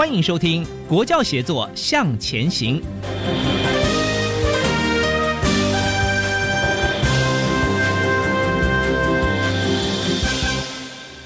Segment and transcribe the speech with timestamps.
[0.00, 2.80] 欢迎收听《国教协作向前行》。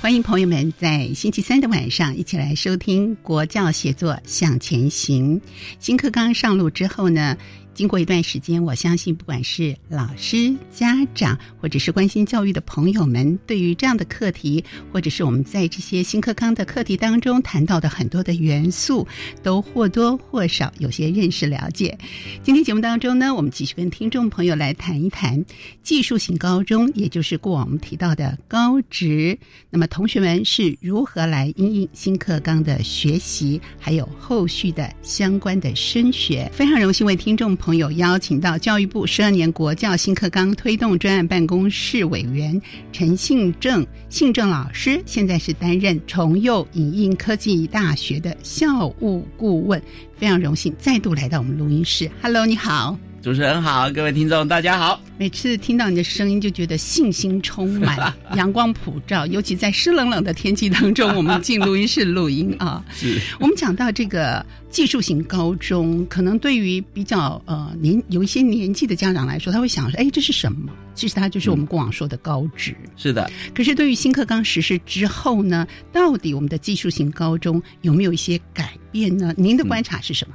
[0.02, 5.40] 欢迎朋友们在星期三的晚上一起来收听《国教协作向前行》
[5.78, 7.38] 新课纲上路之后呢。
[7.74, 19.04] 经过一段时间，我相信不管是老师、家长，或者是关心教育的朋友们，对于这样的课题，或者是我们在这些新课纲的课题当中谈到的很多的元素，
[19.42, 21.98] 都或多或少有些认识了解。
[22.44, 25.44] 今天节目当中呢，我们继续跟听众朋友来谈一谈
[25.82, 29.36] 技术型高中，也就是过往我们提到的高职。
[29.68, 36.48] 那么同学们是如何来应应新课纲的学习，还有后续的相关的升学？
[36.54, 37.63] 非常荣幸为听众朋。
[37.64, 42.60] 朋友邀请到教育部十二年国教新课纲推动专案办公室委员
[42.92, 49.80] 陈信正，信正老师现在是担任重幼影印科技大学的校务顾问，
[50.14, 52.10] 非常荣幸再度来到我们录音室。
[52.20, 52.98] Hello，你好。
[53.24, 55.00] 主持人好，各位听众大家好。
[55.16, 59.26] 每次听到你的声音，就觉得信心充满， 阳光普照。
[59.26, 62.84] 尤其在湿冷冷的天气当中，我们进录音室录音啊。
[62.92, 72.76] 是我们讲到这个技术型高中，可能对于比较呃年有一些年纪的家长来说，他会想说：“哎，这是什么？”其实它就是我们过往说的高职。
[72.94, 73.30] 是的。
[73.54, 79.32] 可是对于新课纲实施之后呢，到底我们的技术型高中有没有一些改变呢？
[79.34, 80.34] 您的观察是什么？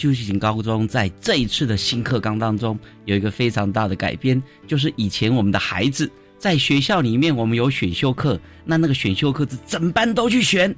[0.00, 10.74] 技术型高中在这一次的新课纲当中有一个非常大的改变，就是以前我们的孩子在学校里面，我们有选修课，那那个选修课是整班都去选，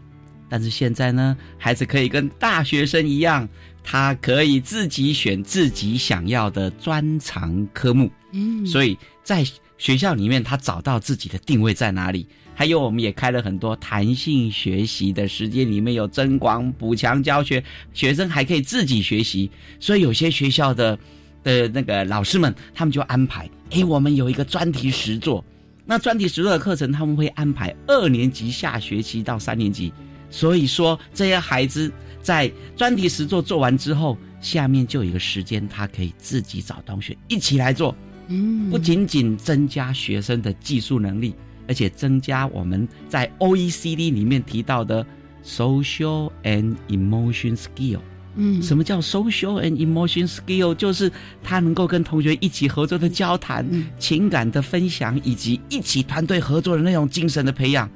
[0.48, 3.48] 但是现在呢，孩子可以跟大学生一样，
[3.84, 9.46] 他可以自己选自己想要的专长科目，嗯，所以在
[9.78, 12.26] 学校里面，他找到自己的定位在哪里。
[12.54, 19.50] 还有，我们也开了很多弹性学习的时间，里面有增广补强教学，学生还可以自己学习。
[19.80, 20.98] 所以有些学校的
[21.42, 25.44] 的那个老师们，他们就安排：哎，我们有一个专题实作。
[25.84, 29.92] 那专题实作的课程，他们会安排二年级下学期到三年级。
[30.30, 31.92] 所以说，这些孩子
[32.22, 37.94] 在专题实作做完之后，下面就有一个时间，他可以自己找同学一起来做。
[38.28, 41.34] 嗯，不仅仅增加学生的技术能力。
[41.72, 45.06] 而且增加我们在 OECD 里面提到的
[45.42, 48.00] social and emotion skill。
[48.36, 50.74] 嗯，什么叫 social and emotion skill？
[50.74, 51.10] 就是
[51.42, 53.66] 他能够跟同学一起合作的交谈、
[53.98, 57.88] 情感的分享，以及一起团队合作的那种精神的培养。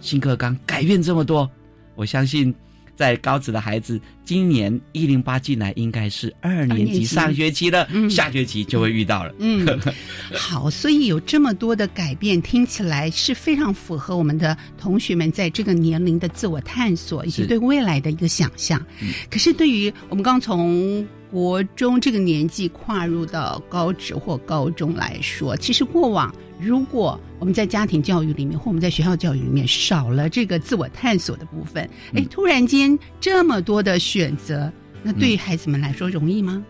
[0.00, 1.50] 新课纲改变这么多，
[1.96, 2.54] 我相信。
[2.96, 9.34] 在高职的孩子，今年一零八进来应该是二年级上学期了，下学期就会遇到了。
[9.38, 9.66] 嗯，
[10.34, 18.84] 好，所以有这么多的改变，听起来是非常符合我们的同学们在这个年龄的自我探索以及对未来的一个想象。
[19.30, 26.34] 可是，对于我们刚从国中这个年纪跨入到高职或高中来说，其实过往。
[26.58, 34.72] 如果我们在家庭教育里面，或我们在学校教育里面少了这个自我探索的部分，哎，突然间这么多的选择，
[35.02, 36.64] 那对于孩子们来说容易吗？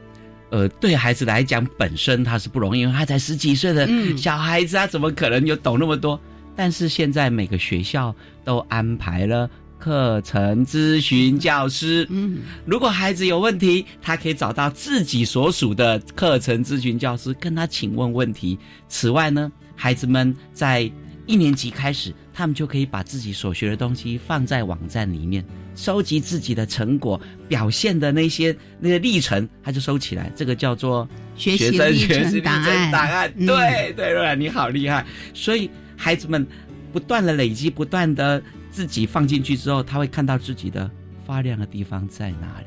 [0.51, 6.21] 呃，对孩子来讲本身他是不容易，因为他才十几岁的小孩子啊，怎么可能有懂那么多？
[6.57, 8.13] 但是现在每个学校
[8.45, 9.49] 都安排了
[9.87, 18.59] 课程咨询教师，嗯，如果孩子有问题，他可以找到自己所属的课程咨询教师跟他请问问题。
[18.89, 19.49] 此外呢？
[19.77, 20.91] 孩子们在
[21.25, 25.45] 一年级开始，他们就可以把自己所学的东西放在网站里面，
[25.77, 30.33] 收集自己的成果、表现的那些那个历程，他就收起来。
[30.35, 32.65] 这个叫做学习学习历程档案。
[32.65, 33.33] 程档案。
[33.37, 35.07] 嗯对对对，你好厉害！
[35.33, 36.45] 所以孩子们
[36.93, 38.43] 不断的累积，不断的
[38.77, 40.91] 自己放进去之后，他会看到自己的
[41.25, 42.67] 发亮的地方在哪里。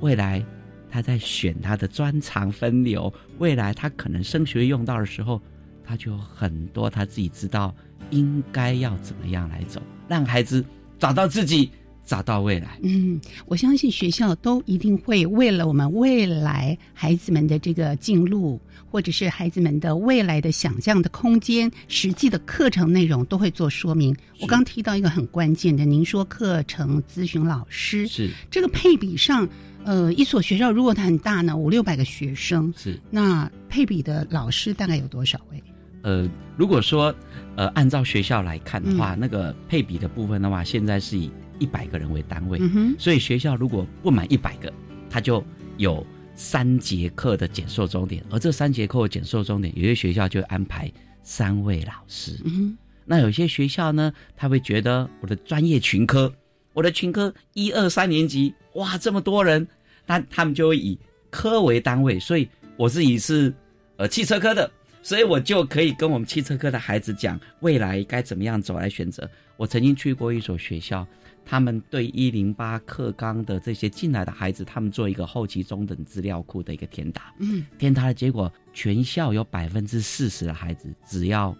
[0.00, 0.44] 未来
[0.90, 5.40] 他在选他的专长分流，未来他可能升学用到的时候，
[5.84, 7.72] 他就有很多他自己知道
[8.10, 10.64] 应该要怎么样来走，让孩子
[10.98, 11.70] 找到自己，
[12.04, 12.78] 找到未来。
[12.82, 18.60] 嗯，我相信学校都一定会为了我们未来孩子们的这个进路，
[18.90, 24.14] 或者是孩子们的未来的想象的空间，实际的课程内容都会做说明。
[24.40, 29.48] 我刚提到一个很关键的，您说课程咨询老师是这个配比上，
[29.84, 35.62] 呃，一所学校如果它很大呢，五六百个学生，是，那配比的老师大概有多少位？
[36.02, 37.14] 呃，如果说
[37.56, 44.72] 呃按照学校来看的嗯话，那个配比的部分的话，现在是以一百个人为单位，嗯，所以学校如果不满一百个，
[45.08, 45.44] 他就
[45.76, 50.90] 有三节课的减寿终点，而这三节课的减寿终点，有些学校就安排
[51.22, 52.38] 三位老师。
[52.44, 56.32] 嗯，那有些学校呢，他会觉得我的专业群科，
[56.72, 59.66] 我的群科一二三年级，哇，这么多人，
[60.06, 60.98] 那他们就会以
[61.30, 63.54] 科为单位，所以我自己是
[63.96, 64.70] 呃汽车科的，
[65.02, 69.28] 所以我就可以跟我们汽车科的孩子讲未来该怎么样走来选择。
[69.56, 71.06] 我曾经去过一所学校，
[71.44, 81.56] 他们对一零八课纲的这些进来的孩子，他们做一个后期中等资料库的一个填答，嗯，填答的结果，全校有百分之四十的孩子只要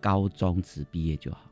[0.00, 1.50] 高中职毕业就好。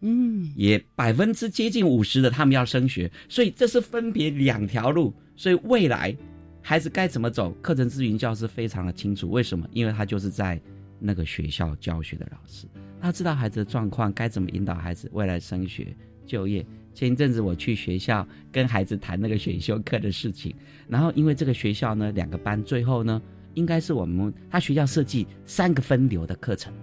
[0.00, 5.12] 嗯，也百分之接近五十的他们要升学，所以这是分别两条路。
[5.34, 6.16] 所以未来
[6.62, 9.28] 孩子该怎么走，课程咨询教师非常的清楚。
[9.28, 9.66] 为什么？
[9.72, 10.60] 因为他就是在
[11.00, 12.66] 那个学校教学的老师，
[13.00, 16.64] 他知道孩子的状况，该怎么引导孩子未来升学、就业。
[16.98, 20.52] 前一阵子我去学校跟孩子谈那个选修课的事情，
[20.88, 23.22] 然后因为这个学校呢，两个班最后呢，
[23.54, 26.74] 应该是我们他学校设计三个分流的课程，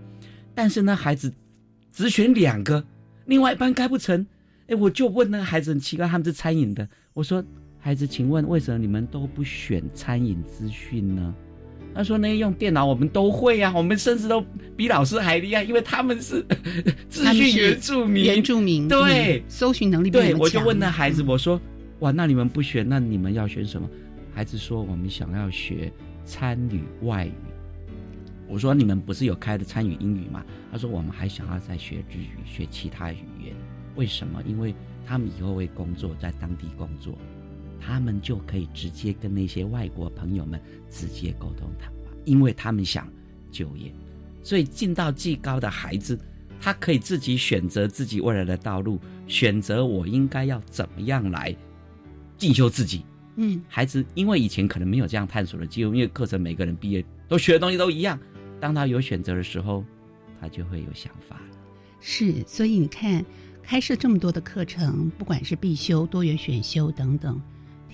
[0.53, 1.33] 但是呢，孩子
[1.91, 2.81] 只选两个。
[3.25, 4.25] 另外一班开不成，
[4.67, 7.43] 哎，我就问那个孩子很奇怪，他们是餐饮的，我说
[7.77, 11.35] 孩子，请问为什么你们都不选餐饮资讯呢？
[11.95, 14.43] 他说那用电脑我们都会啊，我们甚至都
[14.75, 16.45] 比老师还厉害，因为他们是
[17.09, 21.59] 资讯原住民，原住民对嗯搜寻能力比对，我就问那孩子，嗯我说
[21.99, 23.89] 哇，那你们不学，那你们要学什么？
[24.33, 25.89] 孩子说我们想要学
[26.25, 27.31] 参与外语。
[28.47, 30.43] 我说你们不是有开的参与英语吗？
[30.71, 33.55] 他说我们还想要再学日语，学其他语言。
[33.95, 34.43] 为什么？
[34.45, 34.75] 因为
[35.07, 37.17] 他们以后会工作，在当地工作，
[37.79, 43.07] 他们就可以直接跟那些外国朋友们直接沟通谈话，因为他们想
[43.51, 43.91] 就业。
[44.43, 46.19] 所以进到技高的孩子，
[46.59, 51.55] 他可以自己选择自己未来的道路，选择我应该要怎么样来
[52.37, 53.03] 进修自己。
[53.37, 58.19] 嗯，孩子因为以前可能没有这样探索的机会，因为课程每个人毕业都学的东西都一样，
[58.59, 59.83] 当他有选择的时候，
[60.39, 61.41] 他就会有想法。
[61.99, 63.25] 是，所以你看，
[63.63, 67.41] 开设这么多的课程，不管是必修、多元选修等等，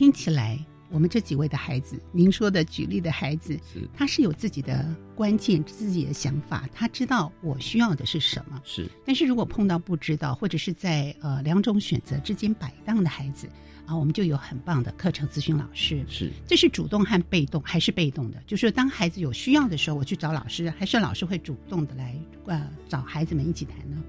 [0.02, 0.58] 听起来
[0.90, 4.84] 我们这几位的孩子，您说的举例的孩子，是他是有自己的
[5.14, 8.60] 关键、自己的想法，他知道我需要的是什么。
[8.66, 13.48] 是但是如果碰到不知道，或者是在呃两种选择之间摆荡的孩子
[13.86, 16.04] 啊，我们就有很棒的课程咨询老师。
[16.10, 18.42] 是这是主动和被动，还是被动的？
[18.48, 22.16] 就是当孩子有需要的时候，我去找老师，还是老师会主动的来
[22.48, 24.02] 呃找孩子们一起谈呢？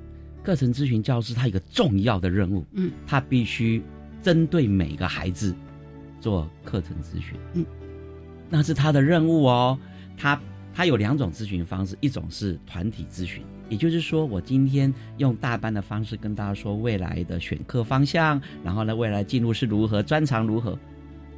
[0.43, 3.83] 课程咨询教师他有一个重要的任务，嗯，他必须
[4.23, 5.55] 针对每个孩子
[6.23, 7.67] 做课程咨询，嗯，
[8.49, 9.77] 那是他的任务哦。
[10.17, 10.41] 他
[10.73, 20.79] 他有两种咨询方式，一种是团体咨询，也就是说，我今天用大班的方式跟大家说未来的选课方向，然后呢，未来进入是如何，专长如何。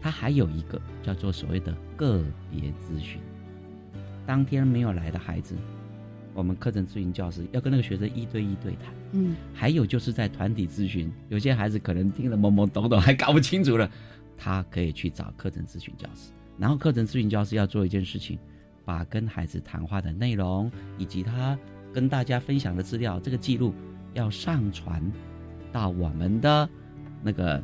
[0.03, 3.19] 他还有一个叫做所谓的个别咨询，
[4.27, 5.55] 当天没有来的孩子，
[6.35, 8.93] 我们课程咨询教师要跟那个学生一对一对谈。
[9.13, 13.91] 嗯还有就是在团体咨询，有些孩子可能听得懵懵懂懂，还搞不清楚了，
[14.37, 16.33] 他可以去找课程咨询教师。
[16.59, 18.39] 然后课程咨询教师要做一件事情，
[18.85, 21.59] 把跟孩子谈话的内容以及他
[21.93, 23.75] 跟大家分享的资料，这个记录
[24.13, 25.03] 要上传
[25.73, 26.69] 到我们的
[27.23, 27.63] 那个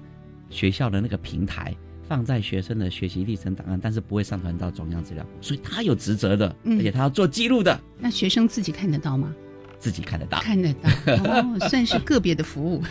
[0.48, 1.72] 学校的那个平台，
[2.02, 9.32] 放在学生的学习历程档案，但是不会上传到中央资料库，所以他有职责的，嗯而且他要做记录的，那学生自己看得到吗？
[9.80, 10.38] 自己看得到。
[10.40, 10.90] 看得到
[11.24, 12.82] 哦， 算是个别的服务。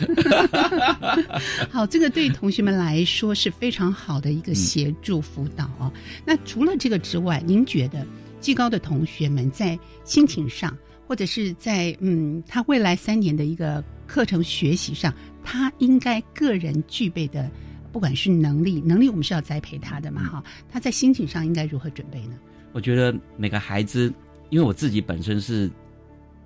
[1.71, 5.89] 好，这个对同学们来说是非常好的一个协助辅导哦。
[6.25, 8.05] 那除了这个之外，您觉得
[8.41, 10.75] 技高的同学们在心情上，
[11.07, 17.49] 或者是在嗯他未来三年的一个课程学习上，他应该个人具备的，
[17.91, 22.35] 不管是能力，能力我们是要栽培他的嘛哈，他在心情上应该如何准备呢？
[22.71, 24.11] 我觉得每个孩子，
[24.49, 25.69] 因为我自己本身是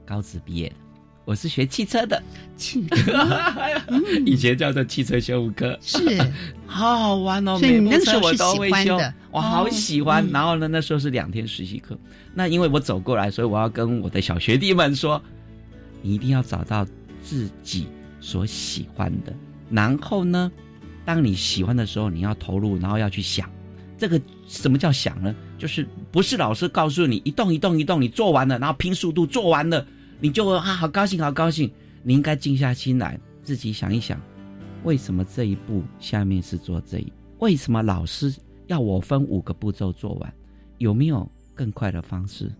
[0.05, 0.75] 高职毕业的，
[1.25, 2.21] 我是学汽车的，
[2.57, 3.13] 汽车，
[4.25, 5.99] 以前叫做汽车修复科，是。
[6.65, 8.99] 好好玩哦，所以你每时候我都会修。
[9.31, 10.25] 我好哦喜欢。
[10.27, 10.31] 嗯。
[10.31, 11.97] 然后呢，那时候是两天实习课，
[12.33, 15.21] 那因为我走过来，所以我要跟我的小学弟们说，
[16.01, 16.85] 你一定要找到
[17.23, 17.87] 自己
[18.19, 19.33] 所喜欢的，
[19.69, 20.51] 然后呢，
[21.05, 23.49] 当你喜欢的时候，你要投入，然后要去想，
[23.97, 25.33] 这个什么叫想呢？
[25.59, 29.85] 就是不是老师告诉你一动一动一动，你做完了，然后拼速度做完了，
[30.19, 31.71] 你就啊好高兴好高兴。
[32.05, 34.19] 你应该静下心来，自己想一想，
[34.83, 37.13] 为什么这一步下面是做这一？
[37.39, 38.35] 为什么老师
[38.67, 40.33] 要我分五个步骤做完？
[40.79, 42.51] 有没有更快的方式，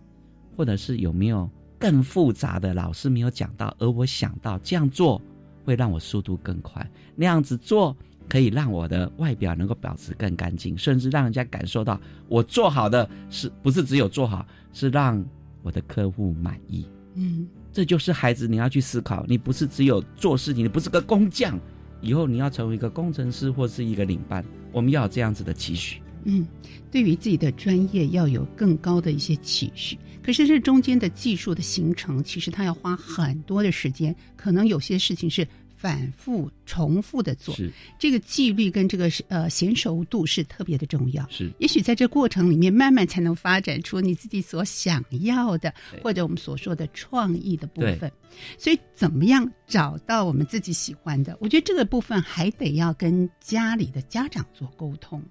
[0.55, 5.21] 或者是有没有更复杂的老师没有讲到，而我想到这样做
[5.65, 7.93] 会让我速度更快，那样子做
[8.29, 15.21] 可以让我的外表能够保持更干净，甚至让人家感受到我做好的是不是只有做好，是让
[15.61, 16.87] 我的客户满意。
[17.15, 21.59] 嗯这就是孩子你要去思考，你不是只有做事情，你不是个工匠，
[22.01, 25.99] 以后你要成为一个工程师或是一个领班，我们要有这样子的期许。
[26.25, 26.47] 嗯，
[26.89, 29.97] 对于自己的专业要有更高的一些期许。
[30.21, 35.45] 可是这中间的技术的形成，其实它要花很多的时间，可能有些事情是
[35.83, 37.53] 反复重复的做。
[37.99, 41.27] 这个纪律跟这个呃娴熟度是特别的重要。
[41.29, 48.09] 是，也许在这过程里面，慢慢才能发展出你自己所想要的，或者我们所说的创意的部分。
[48.57, 51.37] 所以，怎么样找到我们自己喜欢的？
[51.41, 55.21] 我觉得这个部分还得要跟家里的家长做沟通。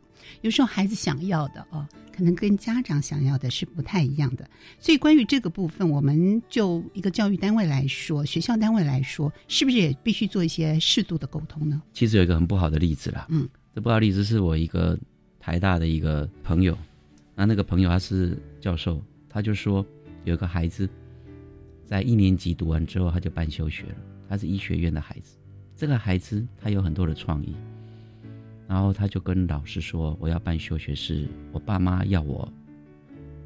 [0.41, 4.49] 有时候孩子想要的哦，可能跟家长想要的是不太一样的。
[4.79, 11.81] 所以，关于这个部分，我们就一个教育单位来说，学校单位来说，是不是也必须做一些适度的沟通呢？
[11.93, 14.99] 其实有一个很不好的例子啦，嗯，这不好的例子是我一个
[15.41, 16.76] 台大的一个朋友，
[17.35, 19.85] 那那个朋友他是教授，他就说
[20.25, 20.88] 有个孩子
[21.87, 23.97] 在一年级读完之后他就办休学了，
[24.29, 25.37] 他是医学院的孩子，
[25.76, 27.55] 这个孩子他有很多的创意，
[28.73, 32.50] 然后他就跟老师说我要办休学是我爸妈要我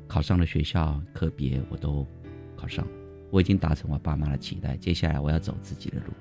[0.07, 2.07] 考上了学校科别我都
[2.57, 2.87] 考上，
[3.33, 6.13] 我已经达成我爸妈的期待，接下来我要走自己的路。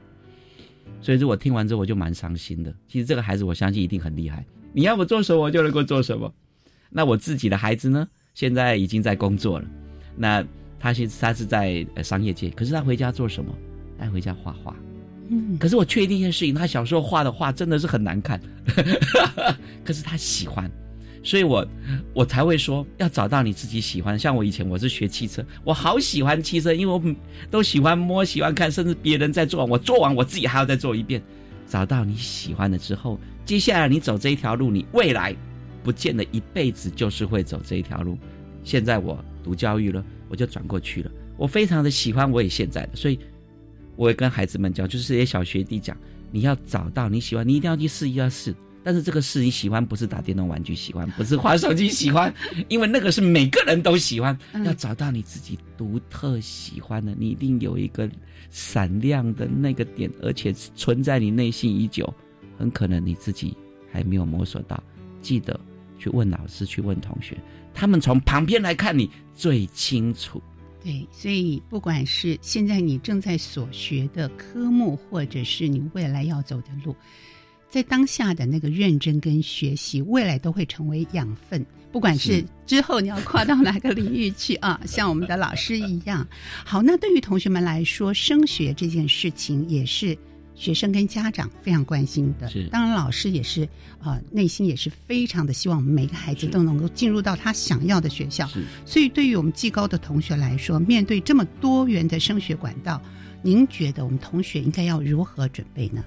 [1.02, 2.76] 所以说我听完之后我就蛮伤心的。
[2.88, 4.44] 其实这个孩子我相信一定很厉害，
[4.74, 6.34] 你要我做什么我就能够做什么。
[6.90, 9.68] 那我自己的孩子呢，现在已经在工作了，
[10.18, 10.44] 那
[10.80, 13.56] 他现他是在商业界，可是他回家做什么？
[14.00, 14.76] 他回家画画。
[15.60, 18.40] 可是我确定一件事情，他小时候画的画真的是很难看，
[19.84, 20.70] 可是他喜欢，
[21.24, 21.68] 所以我
[22.14, 24.18] 我才会说要找到你自己喜欢。
[24.20, 27.02] 像我以前我是学汽车，我好喜欢汽车，因为我
[27.50, 31.22] 都喜欢摸、喜欢看，甚至别人在做，我做完我自己还要再做一遍。
[31.68, 35.36] 找到你喜欢的之后，接下来你走这一条路，你未来
[35.84, 38.16] 不见得一辈子就是会走这一条路。
[38.64, 43.18] 现在我读教育了，我就转过去了，我非常的喜欢我也现在的，所以。
[43.96, 45.96] 我也跟孩子们讲，就是这些小学弟讲，
[46.32, 48.54] 你要找到你喜欢，你一定要去试一下试。
[48.84, 52.32] 但是这个试你喜欢，不是打电动玩具喜欢，不是玩手机喜欢，
[52.68, 54.38] 因为那个是每个人都喜欢。
[54.54, 58.08] 嗯要找到你自己独特喜欢的，你一定有一个
[58.52, 62.14] 闪亮的那个点，而且存在你内心已久。
[62.58, 63.58] 很可能你自己
[63.92, 64.82] 还没有摸索到，
[65.22, 65.60] 记得
[65.98, 67.36] 去问老师，去问同学，
[67.74, 70.42] 他们从旁边来看你最清楚。
[70.86, 76.96] 对，所以不管是现在你正在所学的科目，或者是你未来要走的路，
[77.72, 81.66] 在当下的那个认真跟学习，未来都会成为养分。
[81.92, 86.28] 不管是是之后你要跨到哪个领域去啊，像我们的老师一样。
[86.64, 90.16] 好，那对于同学们来说，升学这件事情也是
[90.56, 92.50] 学生跟家长非常关心的。
[92.50, 93.68] 是当然老师也是
[94.00, 98.46] 啊、内心也是非常的希望我们每个孩子都能够进入到他想要的学校。
[98.48, 103.02] 是所以，对于我们技高的同学来说，面对这么多元的升学管道，
[103.42, 106.04] 您觉得我们同学应该要如何准备呢？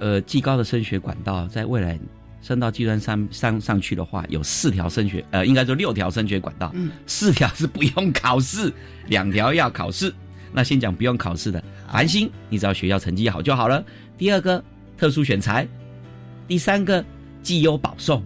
[0.00, 1.98] 呃，技高的升学管道，在未来
[2.42, 8.72] 升到计算上上上去的话，有四条升学，呃，应该说六条升学管道，嗯，四条是不用考试，
[9.06, 10.12] 两条要考试。
[10.52, 13.84] 那先讲不用考试的，繁星，你只要学校成绩好就好了。
[14.18, 14.62] 第二个，
[14.96, 15.64] 特殊选材；
[16.48, 17.04] 第三个，
[17.42, 18.20] 绩优保送；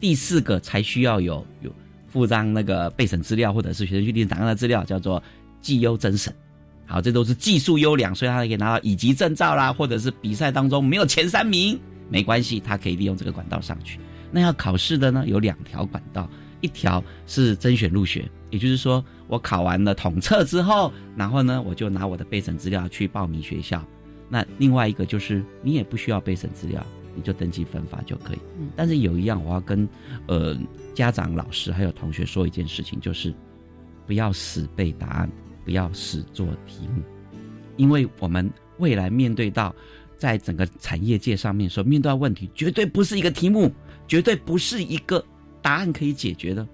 [0.00, 1.72] 第四个才需要有有
[2.06, 5.22] 附上那个备审资料或者是学生确定档案的资料，叫做
[5.60, 6.32] 绩优甄审。
[6.86, 13.98] 好，这都是技术优良，所以他可以拿到乙级证照啦，或者是比赛当中没有前三名，没关系，他可以利用这个管道上去。
[14.30, 16.30] 那要考试的呢，有两条管道，
[16.60, 23.84] 一条是甄选入学，也就是说我考完了统测之后，然后呢我就拿我的备审资料去报名学校。
[24.28, 26.84] 那另外一个就是你也不需要备审资料，
[27.14, 28.38] 你就登记分发就可以。
[28.74, 29.88] 但是有一样我要跟
[30.26, 30.58] 呃
[30.94, 33.32] 家长、老师还有同学说一件事情，就是
[34.06, 35.30] 不要死背答案，
[35.64, 37.02] 不要死做题目，
[37.76, 39.74] 因为我们未来面对到
[40.18, 43.72] 在整个产业界上面所面对的问题，绝对不是一个题目，
[44.08, 45.24] 绝对不是一个
[45.66, 46.64] 答案可以解决的，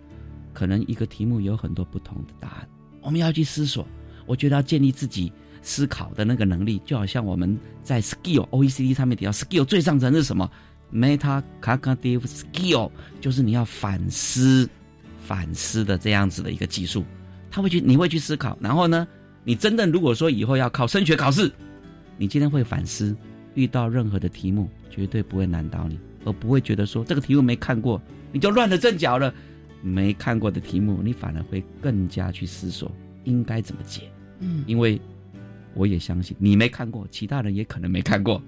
[0.52, 2.68] 可能一个题目有很多不同的答案，
[3.00, 3.88] 我们要去思索。
[4.26, 5.32] 我觉得要建立自己。
[5.64, 10.50] 思考的那个能力，就好像我们在 skill OECD 上面提到 skill 最上层是什么
[10.92, 14.68] ？meta cognitive skill，就是你要反思、
[15.20, 17.04] 反思的这样子的一个技术。
[17.48, 19.06] 他会去，你会去思考，然后呢，
[19.44, 21.48] 你真的如果说以后要考升学考试，
[22.18, 23.16] 你今天会反思，
[23.54, 28.00] 遇到任何的题目绝对不会难倒你，而不会觉得说这个题目没看过
[28.32, 29.32] 你就乱了阵脚了。
[29.82, 32.90] 没看过的题目，你反而会更加去思索
[33.24, 34.02] 应该怎么解。
[34.40, 35.00] 嗯，因为。
[35.74, 38.42] 我也相信你没看过，其他人也可能没看过，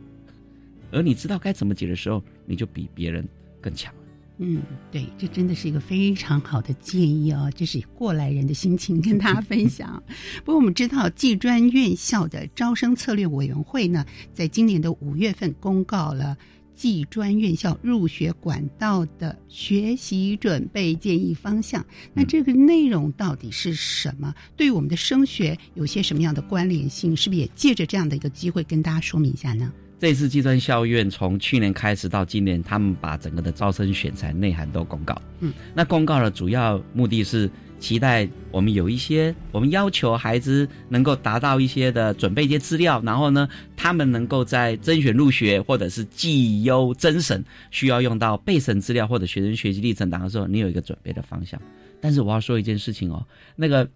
[0.92, 3.26] 而你知道该怎么解的时候，你就比别人
[3.62, 3.90] 更强
[4.36, 4.60] 嗯，
[4.92, 10.02] 对，这真的是一个非常好的建议哦，这是过来人的心情跟大家分享。
[10.44, 14.04] 不过我们知道，技专院校的招生策略委员会呢，
[14.34, 16.36] 在今年的五月份公告了。
[16.74, 24.34] 技专院校入学管道的学习准备建议方向，那这个内容到底是什么？
[24.56, 27.16] 对于我们的升学有些什么样的关联性？
[27.16, 29.72] 是不是也借着这样的一个机会跟大家说明一下呢？
[30.00, 35.20] 这次技专校院从去年开始到今年，他们把整个的招生选材内涵都公告。
[35.40, 37.50] 嗯，那公告的主要目的是。
[37.84, 51.60] 期待我们有一些，我们要求孩子能够达到一些的准备一些资料，然后呢，他们能够在甄选入学或者是绩优甄审需要用到备审资料或者学生学习历程档的时候，你有一个准备的方向。
[52.00, 53.22] 但是我要说一件事情哦，
[53.54, 53.86] 那个。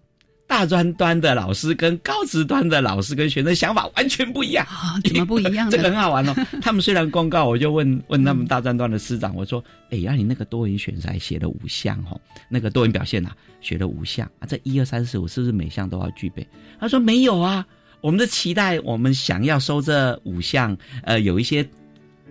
[0.49, 4.99] 大专端的老师跟高职端的老师跟学生想法完全不一样啊？
[5.03, 5.69] 怎么不一样？
[5.69, 6.33] 这个很好玩哦。
[6.59, 13.29] 他们虽然公告，我就问问他们大专端的师长，我说：“哎，那你那个多元选材写了五项哦，那个多元表现呐，
[13.61, 16.45] 写了五项啊，这一二三四五是不是每项都要具备？”
[16.81, 17.63] 他说：“没有啊，
[18.01, 21.63] 我们的期待，我们想要收这五项，呃，有一些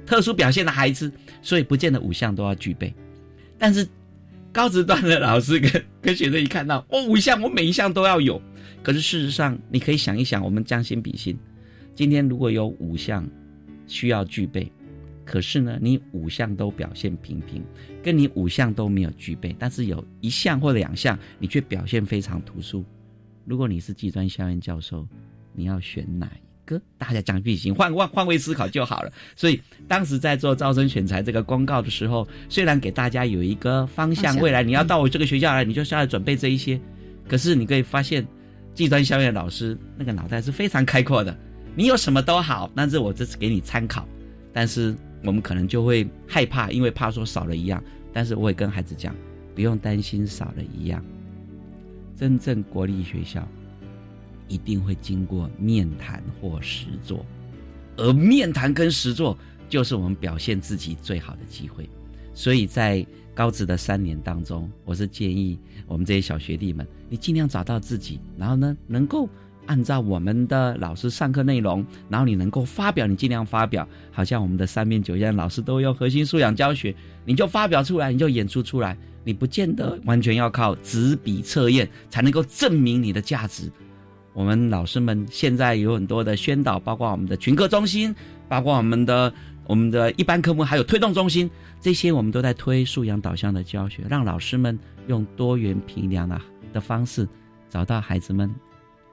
[0.04, 2.92] 特殊表现的孩子，所以不见得五项都要具备，
[3.56, 3.88] 但是。”
[4.58, 8.42] 高职段的老师跟 跟学生一看到哦五项我每一项都要有，
[8.82, 11.38] 可是事实上你可以想一想，我们将心比心，
[11.94, 13.24] 今天如果有五项
[13.86, 14.68] 需要具备，
[15.24, 17.62] 可是呢你五项都表现平平，
[18.02, 22.84] 跟你五项都没有具备，但是有一项或两项你却表现非常突出，
[23.44, 25.06] 如果你是技专校院教授，
[25.54, 26.28] 你要选哪？
[26.68, 29.10] 个大家讲句行，换换换位思考就好了。
[29.34, 36.78] 所以当时在做招生选材这个公告的时候，虽然给大家有一个方向，未来你要到我这个学校来，你就是要准备这一些。
[37.26, 38.26] 可是你可以发现，
[38.74, 41.36] 技专校院老师那个脑袋是非常开阔的，
[41.74, 44.06] 你有什么都好，但是我这次给你参考。
[44.52, 47.82] 但是我们可能就会害怕，因为怕说少了一样。
[48.12, 49.14] 但是我会跟孩子讲，
[49.54, 51.04] 不用担心少了一样，
[52.16, 53.46] 真正国立学校。
[54.48, 57.24] 一定会经过面谈或实作，
[57.96, 59.36] 而面谈跟实作
[59.68, 61.88] 就是我们表现自己最好的机会。
[62.34, 69.28] 所以在高职的三年当中，我是建议我们这些小学弟们，你尽量找到自己，然后呢，能够
[69.66, 73.86] 按照我们的老师上课内容，然后你能够发表，你尽量发表。
[74.10, 83.70] 好像我们的三面九样老师都用核心素养教学，你就发表出来，你就演出出来，你不见得完全要靠纸笔测验才能够证明你的价值。
[84.38, 88.14] 我们老师们现在有很多的宣导，包括我们的群课中心，
[88.48, 89.34] 包括我们的
[89.66, 96.40] 我们的一般科目，还有推动中心，这些我们都在推素养导向的教学，让老师们用多元评量的
[96.72, 97.28] 的方式，
[97.68, 98.48] 找到孩子们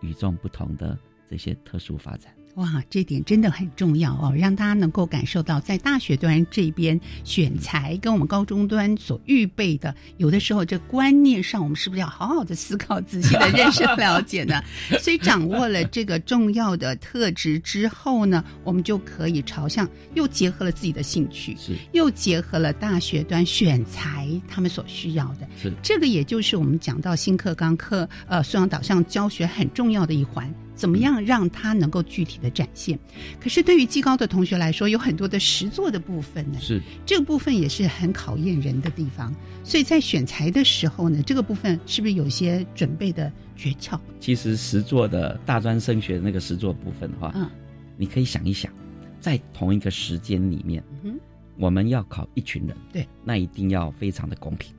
[0.02, 0.96] 与众不同的
[1.28, 2.32] 这些特殊发展。
[2.56, 14.64] 哇，这点真的很重要哦，让大家能够感受到，在大学端这边选材跟我们高中端所预备的，有的时候这观念上，我们是不是要好好的思考、仔细的认识、了解呢？
[15.02, 30.50] 所以掌握了这个重要的特质之后呢，我们就可以朝向又结合了自己的兴趣，是又结合了大学端选材他们所需要的，是这个，也就是我们讲到新课纲课呃素养导向教学很重要的一环。
[30.76, 33.00] 怎么样让他能够具体的展现？
[33.40, 36.60] 可是对于技高的同学来说，有很多的实作的部分呢。
[36.60, 39.34] 是这个部分也是很考验人的地方。
[39.64, 44.00] 所以在选材的时候呢，这个部分是不是有些准备的诀窍？
[44.20, 47.50] 其实实作的大专升学的那个实作部分的话，嗯，
[47.98, 48.72] 你可以想一想，
[49.20, 51.18] 在同一个时间里面，嗯，
[51.58, 54.76] 我们要考一群人，对，那一定要非常的公平。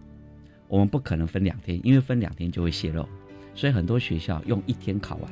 [0.68, 3.08] 我们不可能分两天，因为分两天就会泄露，
[3.54, 5.30] 所以很多学校用一天考完。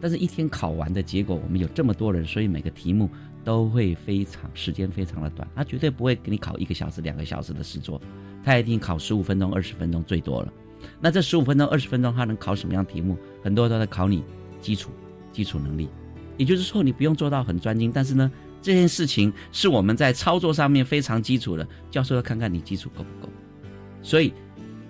[0.00, 3.08] 但是，一天考完的结果，我们有这么多人，所以每个题目
[3.42, 5.48] 都会非常时间非常的短。
[5.54, 8.00] 他绝对不会给你考一个小时、两个小时的试作，
[8.44, 10.52] 他一定考十五分钟、二十分钟最多了。
[11.00, 13.16] 那这十五分钟、二十分钟，他能考什么样题目？
[13.42, 14.22] 很多都在考你
[14.60, 14.90] 基础、
[15.32, 15.88] 基础能力。
[16.36, 18.30] 也就是说，你不用做到很专精，但是呢，
[18.60, 21.66] 这件事情是我们在操作上面非常基础的。
[21.90, 23.32] 教授要看看你基础够不够。
[24.02, 24.32] 所以，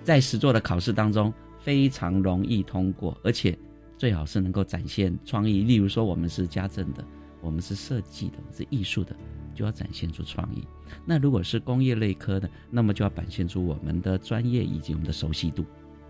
[0.03, 3.57] 在实作的考试当中，非常容易通过，而且。
[3.97, 7.05] 最好是能够展现创意，例如说我们是家政的，
[7.41, 9.17] 我们是设计的，是艺术的，
[9.55, 10.63] 就要展现出创意。
[11.05, 15.65] 那如果是工业类科的，那么就要展现出我们的专业以及我们的熟悉度。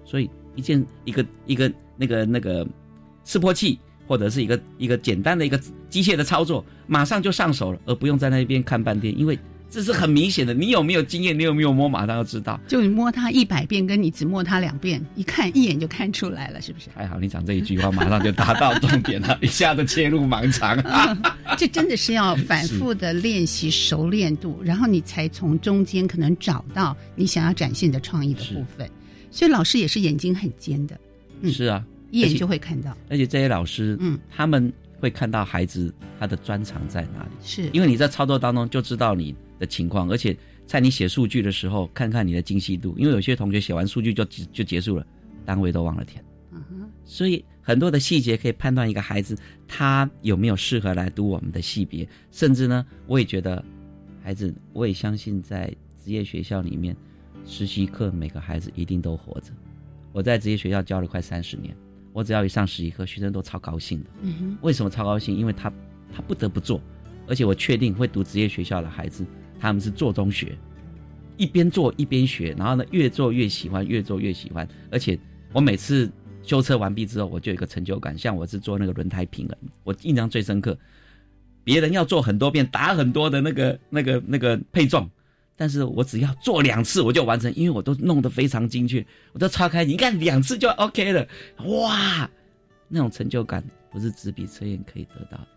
[0.04, 2.66] 所以一件一个一个那个那个
[3.24, 9.38] 示波器，或者是一个一个简单的一个机械的操作，马上就上手了，而不用在那边看半天，因为。
[9.68, 11.38] 这是很明显的，你有没有经验？
[11.38, 11.88] 你有没有摸？
[11.88, 12.58] 马上要知道。
[12.66, 16.86] 就你摸它一百遍，跟你只摸它两遍，一看一眼就看出来了，是不是？
[16.94, 20.82] 还好你讲这一句话，马上就达到重点了，一下子切入盲肠。
[21.58, 28.88] 这真的是要反复的练习熟练度，然后你才从中间可能找到你想要展现的创意的部分。
[29.30, 30.98] 所以老师也是眼睛很尖的，
[31.52, 32.96] 是啊，一眼就会看到。
[33.10, 39.34] 而且这些老师，嗯，他们会看到孩子他的专长在哪里，是因为你在操作当中就知道你。
[39.58, 45.06] 的情况，而且在你写数据的时候，看看你的精细度，因为有些同学写完数据就就结束了，
[45.44, 46.24] 单位都忘了填。
[46.52, 49.36] 嗯哼，所以很多的细节可以判断一个孩子
[49.68, 53.62] 他有没有适合来读我们的系别，甚至呢，我也觉得
[54.22, 55.66] 孩子，我也相信在
[56.02, 56.96] 职业学校里面，
[57.46, 59.50] 实习课每个孩子一定都活着。
[60.12, 61.76] 我在职业学校教了快三十年，
[62.12, 64.06] 我只要一上实习课，学生都超高兴的。
[64.22, 65.36] 嗯哼，为什么超高兴？
[65.36, 65.70] 因为他
[66.14, 66.80] 他不得不做，
[67.26, 69.26] 而且我确定会读职业学校的孩子。
[69.58, 70.56] 他们是做中学，
[71.36, 74.66] 一边做一边学，然后呢越做越喜欢，越做越喜欢。
[74.90, 75.18] 而且
[75.52, 76.10] 我每次
[76.42, 78.16] 修车完毕之后，我就有一个成就感。
[78.16, 80.78] 像我是做那个轮胎平衡，我印象最深刻。
[81.64, 85.10] 别人要做很多遍，打很多的那个、那个、那个配重，
[85.56, 89.94] 但是我只要做两次我就完成，因为我都弄得非常精确，我都超开心。
[89.94, 91.26] 你看两次就 OK 了，
[91.64, 92.30] 哇，
[92.86, 95.48] 那种成就感不是纸笔测验可以得到的，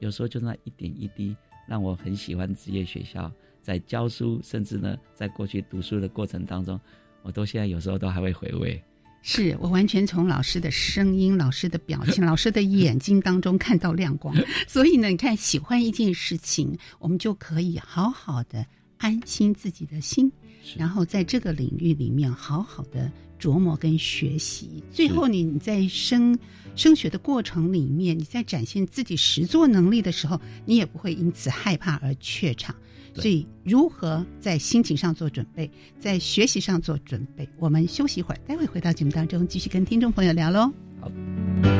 [0.00, 1.36] 有时候就那一点一滴。
[1.66, 3.30] 让我很喜欢职业学校，
[3.62, 6.80] 在教书，甚至呢，在过去读书的过程当中，
[7.22, 8.82] 我都现在有时候都还会回味。
[9.22, 14.32] 是我完全从老师的声音、老师的表情、老师的眼睛当中看到亮光。
[14.68, 18.64] 所以呢，你看，喜欢一件事情，我们就可以好好的
[18.98, 20.30] 安心自己的心，
[20.76, 24.82] 然后在这个领域里面好好的琢磨跟学习。
[24.90, 26.38] 最后，你你在升。
[26.74, 32.76] 升学的过程里面，你在展现自己实作能力的时候，你也不会因此害怕而怯场。
[33.14, 37.48] 所以，如何在心情上做准备，在学习上做准备？
[37.58, 40.70] 我们休息一会儿，待会回到节目当中，继续跟听众朋友聊喽。
[41.00, 41.75] 好。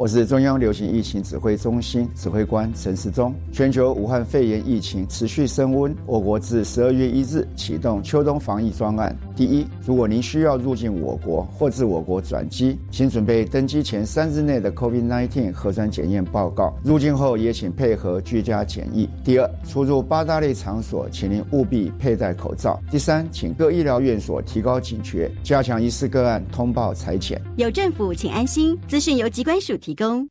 [0.00, 3.34] 我是中央流行疫情指挥中心指挥官陈时中。
[3.52, 9.14] 全球武汉肺炎疫情持续升温，我国自十二月一日启动秋冬防疫专案。
[9.40, 16.76] 第一，如果您需要入境我国或自我国转机，请准备登机前三日内的 COVID-19 核酸检验报告。
[16.84, 19.08] 入境后也请配合居家检疫。
[19.24, 22.78] 第二，出入八大类场所，请您务必佩戴口罩。
[22.90, 27.40] 第三，请各医疗院所提高警觉，加强疑似个案通报裁剪。
[27.56, 28.78] 有政府，请安心。
[28.88, 30.28] 资讯由机关署提供。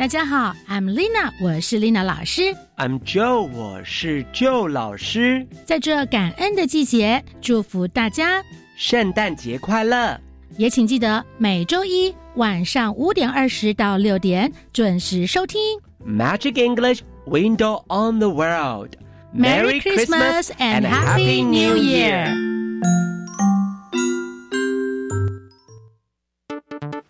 [0.00, 2.56] 大家好，I'm Lina，我是 Lina 老师。
[2.78, 5.46] I'm Joe，我是 Joe 老师。
[5.66, 8.42] 在这感恩的季节，祝福大家
[8.78, 10.18] 圣诞节快乐！
[10.56, 15.60] 也请记得每周一晚上五点二十到六点准时收听
[16.02, 18.92] Magic English Window on the World。
[19.34, 22.48] Merry Christmas and Happy New Year！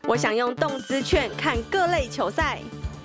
[0.09, 2.59] 我想用动资券看各类球赛，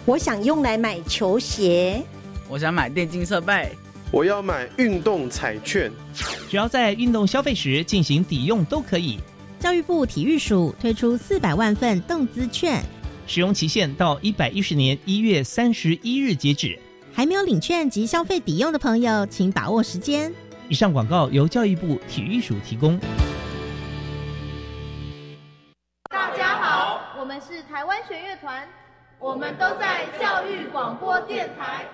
[0.08, 2.00] 我想用来买球鞋，
[2.48, 3.76] 我想买电竞设备，
[4.12, 5.92] 我要买运动彩券。
[6.48, 9.20] 只要在运动消费时进行抵用都可以。
[9.60, 12.84] 教育部体育署推出四百万份动资券，
[13.26, 16.78] 使用期限到一百一十年一月三十一日截止。
[17.12, 20.32] 还没有领券及消费抵用的朋友，请把握时间。
[20.70, 23.00] 以上广告由教育部体育署提供。
[26.12, 28.68] 大家好，我们是台湾弦乐团，
[29.26, 31.88] 我们都在教育广播电台。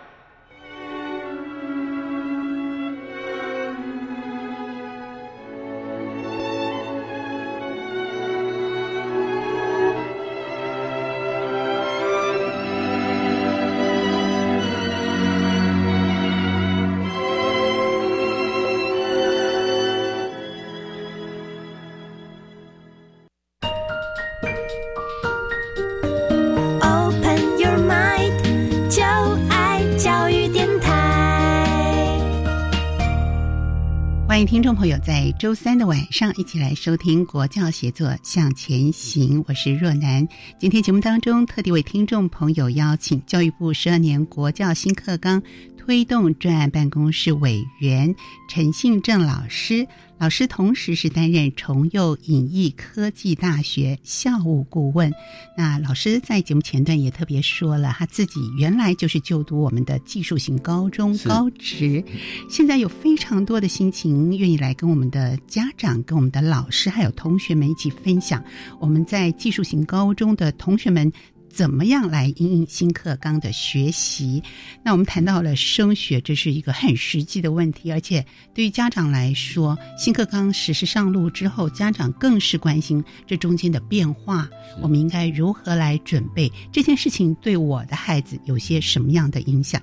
[34.52, 40.28] 听众朋友在周三的晚上一起来收听国教协作向前行，我是若楠。
[40.60, 45.42] 今天节目当中特地为听众朋友邀请教育部十二年国教新课纲
[45.78, 48.14] 推动专案办公室委员
[48.50, 49.88] 陈信正老师。
[50.22, 55.12] 老师同时是担任重幼影艺科技大学校务顾问。
[55.58, 62.04] 那老师在节目前段也特别说了，他自己原来就是就读我们的技术型高中高职，
[62.48, 68.44] 现在有非常多的心情愿意来跟我们的家长、跟我们的老师还有同学们一起分享
[68.80, 71.12] 我们在技术型高中的同学们。
[71.52, 74.42] 怎么样来应应新课纲的学习？
[74.84, 84.50] 那我们谈到了升学，这是一个很实际的问题，而且对于家长来说，新课纲实施上路之后，家长更是关心这中间的变化。
[84.82, 87.36] 我们应该如何来准备这件事情？
[87.42, 89.82] 对我的孩子有些什么样的影响？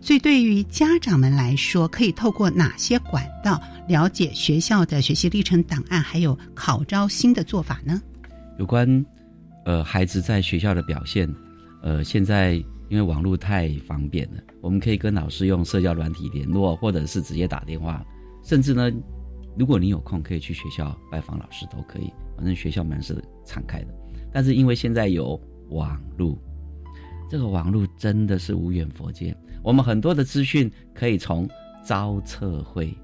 [0.00, 8.00] 所以，对于家长们来说，可以透过哪些管道了解学校的学习历程档案，还有考招新的做法呢？
[8.58, 9.04] 有关。
[9.66, 11.28] 呃，孩子在学校的表现，
[11.82, 12.54] 呃，现在
[12.88, 18.04] 因为网络太方便了，我们可以跟老师用社交软体联络，或者是直接打电话，
[18.44, 18.88] 甚至呢，
[19.58, 23.88] 如果你有空可以去学校拜访老师都可以，反正学校门是敞开的。
[24.32, 26.38] 但是因为现在有网络，
[27.28, 31.48] 这个网络真的是无远佛界，我们很多的资讯可以从
[31.84, 32.96] 招测会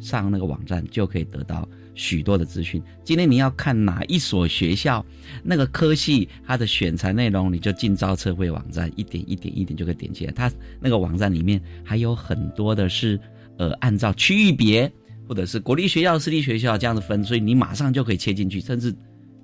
[0.00, 1.68] 上那个网站就可以得到。
[1.96, 5.04] 许多的资讯，今天你要看哪一所学校，
[5.42, 10.32] 那个科系它的选材内容，你就进招测会网站，一点一点一点就可以点进来。
[10.32, 13.18] 它那个网站里面还有很多的是，
[13.56, 14.92] 呃，按照区域别
[15.26, 18.94] 或者是国立学校、私立学校这样子分，所以你马上就可以切进去，甚至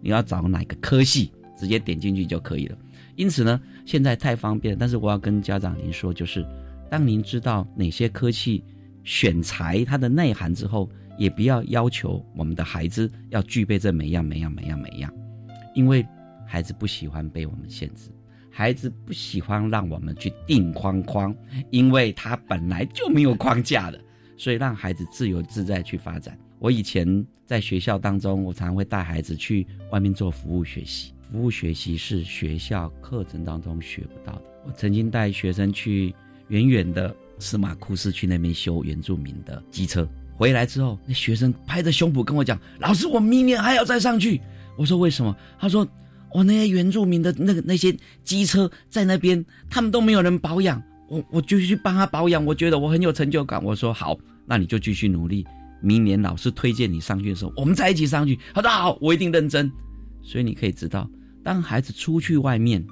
[0.03, 2.77] 你要找哪个科系，直接点进去就可以了。
[3.17, 6.47] 因此呢，现在太方便，但是我要跟家长您说，就是
[6.91, 8.63] 当您知道哪些科系
[9.05, 10.87] 选材它的内涵之后。
[11.19, 15.13] 也不要要求我们的孩子要具备这每样每样每样每样，
[15.75, 16.07] 因为
[16.47, 18.11] 孩子不喜欢被我们限制，
[18.51, 21.35] 孩子不喜欢让我们去定框框，
[21.71, 23.99] 因为他本来就没有框架的，
[24.37, 26.39] 所以让孩子自由自在去发展。
[26.59, 34.45] 我以前在学校当中，我常会带孩子去外面做服务学习，服务学习是学校课程当中学不到的。
[34.65, 36.15] 我曾经带学生去
[36.49, 40.09] 远远的司马库斯去那边修原住民的机车。
[40.43, 44.41] 回来之后，那学生拍着胸脯跟我讲：“老师，我明年还要再上去。”
[44.77, 45.87] 我说：“为什么？”他说
[46.35, 55.47] ：“我那些原住民的那个那些机车在那边，他们都没有人保养，我我就去帮他保养，我觉得我很有成就感。”我说：“好，那你就继续努力，
[55.81, 58.37] 明年老师推荐你上去的时候，我们再一起上去。
[58.53, 59.71] 他说好，我一定认真。
[60.25, 61.09] 所以你可以知道，
[61.45, 62.85] 当孩子出去外面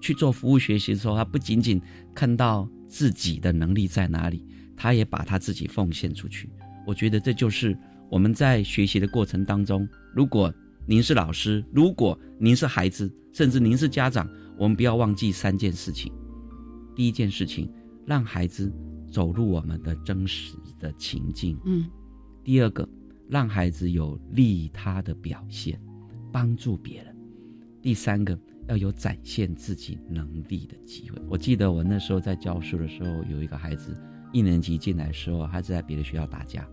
[0.00, 1.80] 去做服务学习的时候，他不仅仅
[2.12, 4.44] 看到自己的能力在哪里，
[4.76, 6.50] 他也把他自己奉献出去。
[6.86, 7.76] 我觉得这就是
[8.10, 10.52] 我们在学习的过程当中，如果
[10.86, 16.12] 您是老师，如果您是孩子，甚至您是家长，我们不要忘记三件事情。
[16.94, 17.72] 第一件事情，
[18.04, 18.70] 让孩子
[19.10, 21.58] 走入我们的真实的情境。
[21.64, 21.88] 嗯。
[22.44, 22.88] 第二个，
[23.28, 25.80] 让孩子有利他的表现，
[26.32, 27.16] 帮助别人。
[27.80, 31.22] 第三个，要有展现自己能力的机会。
[31.28, 33.96] 我记得我那时候在教书的时候，有一个孩子
[34.32, 36.66] 一年级进来的时候，他是在别的学校打架，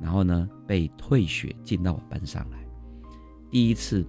[0.00, 2.58] 然后呢被退学进到我班上来。
[3.50, 4.06] 第一次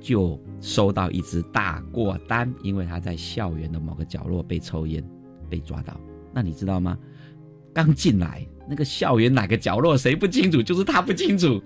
[0.00, 5.04] 就收到一支大过单，因为他在校园的某个角落被抽烟，
[5.48, 6.00] 被抓到。
[6.32, 6.98] 那你知道吗？
[7.74, 8.46] 刚进来。
[8.68, 10.62] 那个校园哪个角落谁不清楚？
[10.62, 11.60] 就是他不清楚。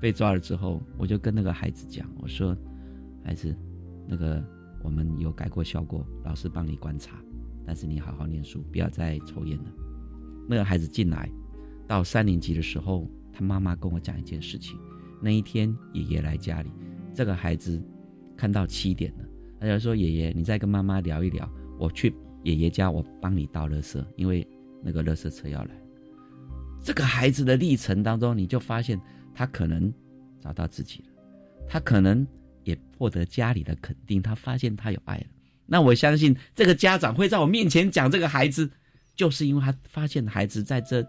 [0.00, 2.56] 被抓了之后，我就跟那个孩子讲：“我说，
[3.22, 3.54] 孩子，
[4.06, 4.42] 那个
[4.82, 7.16] 我们有改过校过，老师帮你观察，
[7.66, 9.64] 但是你好好念书，不要再抽烟了。”
[10.48, 11.28] 那个孩子进来，
[11.88, 14.78] 到三年级的时候，他妈妈跟我讲一件事情：
[15.20, 16.70] 那一天爷爷来家里，
[17.12, 17.82] 这个孩子
[18.36, 19.24] 看到七点了，
[19.60, 24.46] 他就说：“爷爷，你再跟妈妈聊一聊，我去爷爷家，我帮你倒垃圾，因为
[24.82, 25.70] 那个垃圾车要来。”
[26.80, 29.00] 这个孩子的历程当中，你就发现
[29.34, 29.92] 他可能
[30.38, 31.06] 找到自己了，
[31.66, 32.24] 他可能
[32.62, 35.26] 也获得家里的肯定，他发现他有爱了。
[35.66, 38.70] 那我相信这个家长会在我面前讲这个孩子，
[39.14, 41.06] 就是因为他发现孩子在这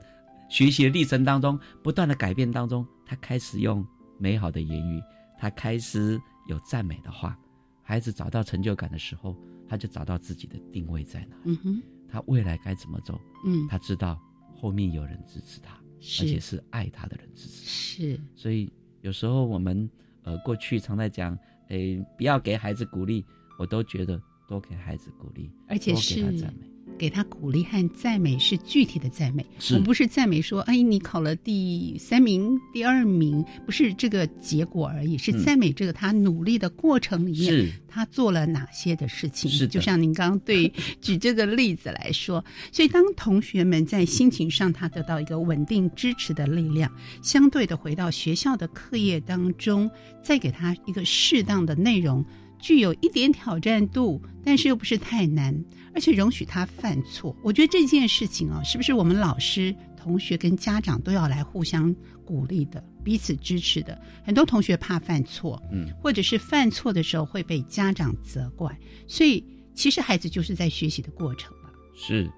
[0.49, 3.85] 学习的历程当中不断的改变当中，他开始用
[4.19, 5.01] 美好的言语，
[5.37, 7.37] 他开始有赞美的话。
[7.83, 9.35] 孩子找到成就感的时候，
[9.67, 14.19] 他就找到自己的定位在哪，嗯哼，他未来该怎么走，嗯，他知道。
[14.59, 17.69] 后面有人支持他，而且是爱他的人支持。
[17.69, 19.87] 是，所以有时候我们
[20.23, 23.23] 呃过去常在讲，诶，不要给孩子鼓励，
[23.59, 26.67] 我都觉得多给孩子鼓励，而且是赞美。
[26.97, 39.51] 给他鼓励和赞美是具体的赞美，我不是赞美说，哎，你考了第三名、第二名，不是这个结果而已，是赞美这个他努力的过程里面，他做了哪些的事情。
[39.51, 49.87] 是，就像您刚刚对举这个例子来说， 所以当同学们在心情上他得到一个稳定支持的力量，相对的回到学校的课业当中，
[50.23, 52.25] 再给他一个适当的内容。
[52.59, 57.35] 具有一点挑战度，但是又不是太难，而且容许他犯错。
[57.43, 63.99] 我觉得这件事情啊，是不是我们老师、同学跟家长都要来互相鼓励的，彼此支持的？
[64.23, 69.43] 很多同学怕犯错，嗯，或者是犯错的时候会被家长责怪，所以
[69.73, 71.71] 其实孩子就是在学习的过程吧。
[71.95, 72.29] 是，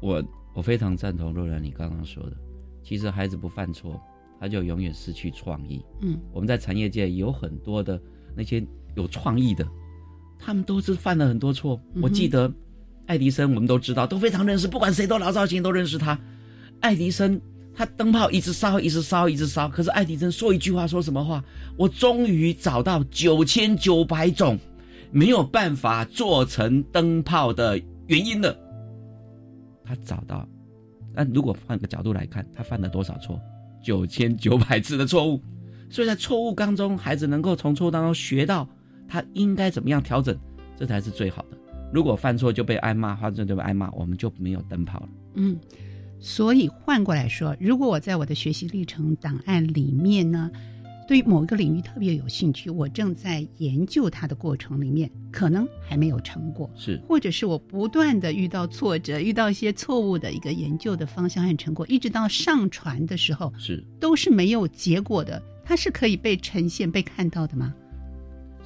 [0.00, 0.22] 我
[0.54, 2.36] 我非常赞同若兰你刚刚说的，
[2.84, 4.00] 其实孩子不犯错，
[4.38, 5.82] 他就永远失去创意。
[6.02, 8.00] 嗯，我们在产业界有很多的
[8.36, 8.62] 那些。
[8.98, 9.66] 有创意的，
[10.38, 11.80] 他们都是犯了很多错。
[12.02, 12.52] 我记得，
[13.06, 16.18] 爱迪生我们都知道，都非常认识，不管谁都老早前都认识他。
[16.80, 17.40] 爱迪生
[17.74, 19.68] 他灯泡一直烧，一直烧，一直烧。
[19.68, 21.42] 可是爱迪生说一句话，说什么话？
[21.76, 24.58] 我终于找到九千九百种
[25.12, 28.56] 没有办法做成灯泡的原因了。
[29.84, 30.46] 他找到，
[31.14, 33.40] 但如果换个角度来看，他犯了多少错？
[33.82, 35.40] 九千九百次的错误。
[35.88, 38.68] 所以在错误当中，孩子能够从错误当中学到。
[39.08, 40.38] 他应该怎么样调整，
[40.76, 41.56] 这才是最好的。
[41.92, 45.08] 如果犯错就被挨骂，犯错就被挨骂，我们就没有灯泡了。
[45.34, 45.58] 嗯，
[46.20, 50.50] 所以换过来说，如果我在我的学习历程档案里面呢，
[51.08, 65.42] 对于某一个领域特别有兴趣，我正在研究它的过程里面，可能还没有成果，是，或者是我不断的遇到挫折，遇到一些错误的一个研究的方向和成果，一直到上传的时候，是，都是没有结果的。
[65.64, 67.74] 它是可以被呈现、被看到的吗？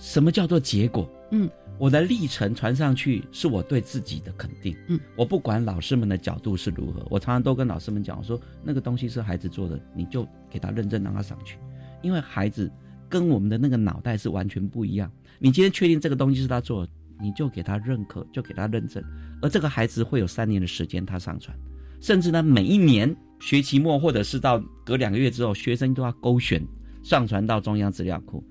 [0.03, 1.09] 什么叫做结果？
[1.31, 4.77] 嗯，我的历程传上去是我对自己的肯定。
[4.88, 11.57] 嗯，我不管老师们的角度是如何，我常常都跟老师们讲，我说那个东西是孩子做的，你就给他认真让他上去，
[12.03, 12.68] 因为孩子
[13.09, 15.09] 跟我们的那个脑袋是完全不一样。
[15.39, 19.01] 你今天确定这个东西是他做的，你就给他认可，就给他认证。
[19.41, 21.57] 而这个孩子会有三年的时间他上传，
[22.01, 26.61] 甚至呢每一年学期末或者是到隔两个月之后，学生都要勾选
[27.05, 28.43] 上传到中央资料库。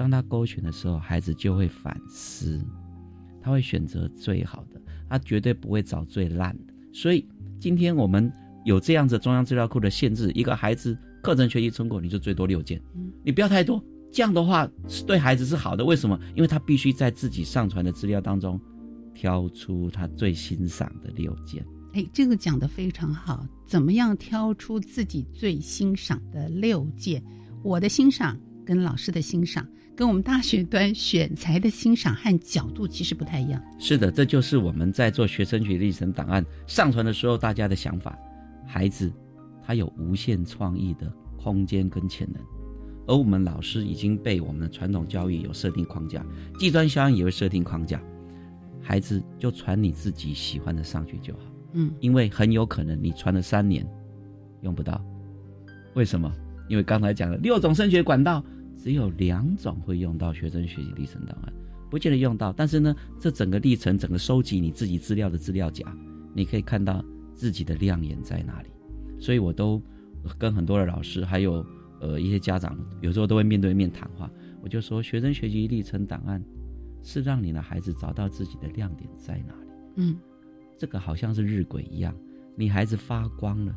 [0.00, 2.58] 当他勾选的时候，孩子就会反思，
[3.42, 4.80] 他会选择最好的，
[5.10, 6.72] 他绝对不会找最烂的。
[6.90, 7.28] 所以
[7.58, 8.32] 今天我们
[8.64, 12.80] 有这样子中央资料库的限制，一个孩子课程学习成果你就最多六件，
[13.22, 15.84] 你不要太多，这样的话是对孩子是好的。
[15.84, 16.18] 为什么？
[16.34, 18.58] 因为他必须在自己上传的资料当中
[19.12, 21.62] 挑出他最欣赏的六件。
[21.92, 23.46] 哎，这个讲的非常好。
[23.66, 27.22] 怎么样挑出自己最欣赏的六件？
[27.62, 28.34] 我的欣赏
[28.64, 29.68] 跟老师的欣赏，
[30.00, 33.62] 跟我们大学端选材的欣赏和角度其实不太一样。
[33.78, 38.18] 是的，这就是我们在做学生学历程档案上传的时候，大家的想法。
[38.66, 39.12] 孩子
[39.62, 42.42] 他有无限创意的空间跟潜能，
[43.06, 46.24] 而我们老师已经被我们的传统教育有设定框架，
[46.58, 48.00] 计算效应也会设定框架。
[48.80, 51.40] 孩子就传你自己喜欢的上去就好。
[51.74, 53.86] 嗯，因为很有可能你传了三年，
[54.62, 54.98] 用不到。
[55.92, 56.32] 为什么？
[56.70, 58.42] 因为刚才讲了六种升学管道，
[58.82, 61.52] 只有两种会用到学生学习历程档案，
[61.90, 62.50] 不见得用到。
[62.52, 65.84] 但是呢，这整个历程，整个收集你自己资料的资料夹，
[66.34, 67.04] 你可以看到
[67.34, 68.68] 自己的亮眼在哪里。
[69.18, 69.82] 所以我都
[70.38, 71.64] 跟很多的老师，还有
[72.00, 74.30] 呃一些家长，有时候都会面对面谈话。
[74.62, 76.42] 我就说，学生学习历程档案
[77.02, 79.70] 是让你的孩子找到自己的亮点在哪里。
[79.96, 80.16] 嗯。
[80.78, 82.16] 这个好像是日晷一样，
[82.56, 83.76] 你孩子发光了，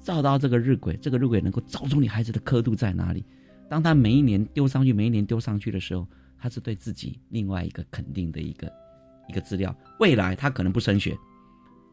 [0.00, 3.22] 照到这个日晷，这个日晷能够照出你孩子的刻度在哪里。
[3.68, 6.06] 当他每一年丢上去，每一年丢上去的时候，
[6.38, 8.72] 他是对自己另外一个肯定的一个
[9.28, 9.74] 一个资料。
[10.00, 11.16] 未来他可能不升学，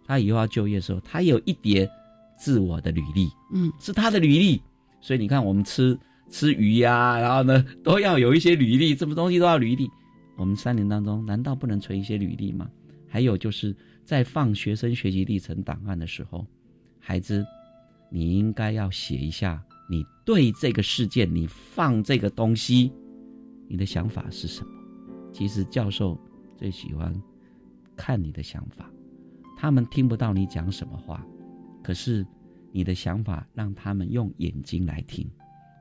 [0.05, 1.89] 他以后要就业的时候，他有一叠
[2.37, 4.61] 自我的履历，嗯，是他的履历。
[5.01, 5.97] 所以你看，我们吃
[6.29, 9.89] 吃鱼呀，然后呢都要有一些履历，什么东西都要履历。
[10.37, 12.69] 我们三年当中，难道不能存一些履历吗？
[13.07, 13.75] 还有就是。
[14.05, 16.45] 在放学生学习历程档案的时候，
[16.99, 17.43] 孩子，
[18.11, 19.59] 你应该要写一下
[19.89, 22.91] 你对这个事件，你放这个东西，
[23.67, 24.69] 你的想法是什么？
[25.31, 26.19] 其实教授
[26.57, 27.13] 最喜欢
[27.95, 28.89] 看你的想法，
[29.57, 31.25] 他们听不到你讲什么话，
[31.83, 32.25] 可是
[32.71, 35.29] 你的想法让他们用眼睛来听。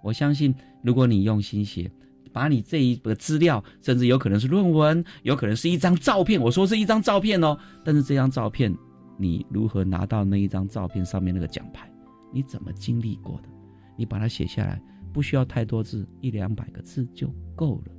[0.03, 1.91] 我相信，如果你用心写。
[2.33, 6.41] 把你这一个资料，甚至有可能是论文，有可能是一张照片。
[6.41, 8.77] 我说是一张照片哦，但是这张照片，
[9.17, 11.89] 你如何拿到那一张照片上面那个奖牌？
[12.33, 13.49] 你怎么经历过的？
[13.97, 14.81] 你把它写下来，
[15.13, 17.93] 不需要太多字，一两百个字就够了，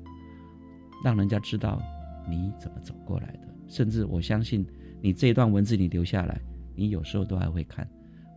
[1.04, 1.82] 让人家知道
[2.30, 3.40] 你怎么走过来的。
[3.68, 4.66] 甚至我相信，
[5.02, 6.40] 你这段文字你留下来，
[6.76, 7.88] 你有时候都还会看。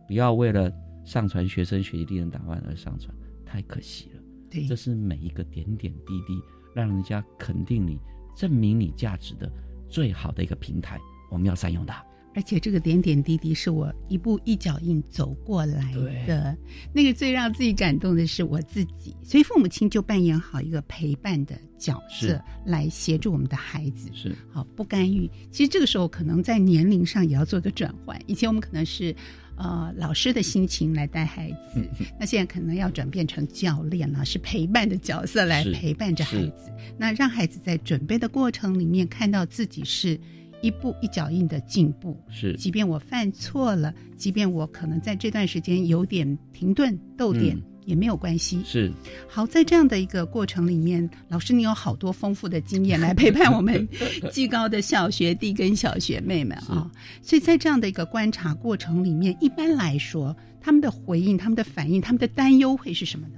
[0.07, 0.71] 不要为了
[1.05, 4.21] 上传学生学习历程档案而上传，太可惜了。
[4.49, 6.41] 对这是每一个点点滴滴，
[6.73, 7.99] 让人家肯定你、
[8.35, 9.51] 证明你价值的
[9.87, 10.99] 最好的一个平台，
[11.29, 12.03] 我们要善用它。
[12.39, 15.93] 而且这个点点滴滴是我一步一脚印走过来
[16.25, 16.55] 的。
[16.93, 24.09] 那个最让自己感动的是我自己，所以父母亲就扮演好一个陪伴的角色，来协助我们的孩子。
[24.13, 25.29] 是好不干预。
[25.51, 28.17] 其实这个时候可能在年龄上也要做一个转换。
[28.25, 29.13] 以前我们可能是。
[29.61, 31.85] 呃，老师的心情来带孩子，
[32.17, 36.71] 那现在可能要转变成教练了，是陪伴的角色来陪伴着孩子。
[36.97, 40.17] 那让孩子在准备的过程里面看到自己是
[40.61, 42.17] 一步一脚印的进步。
[42.29, 47.57] 是，即便我犯错了，即便我可能在这段时间有点停顿逗点。
[47.85, 48.61] 也没有关系。
[48.63, 48.91] 是
[49.27, 53.87] 好，在这样的一个过程里面，老师你有好多丰富的经验来陪伴我们
[54.31, 56.91] 技高的小学弟跟小学妹们啊。
[57.19, 63.37] 所以在这样的一个观察过程里面，一般来说，他们的回应、他们的反应、他们的担忧会是什么呢？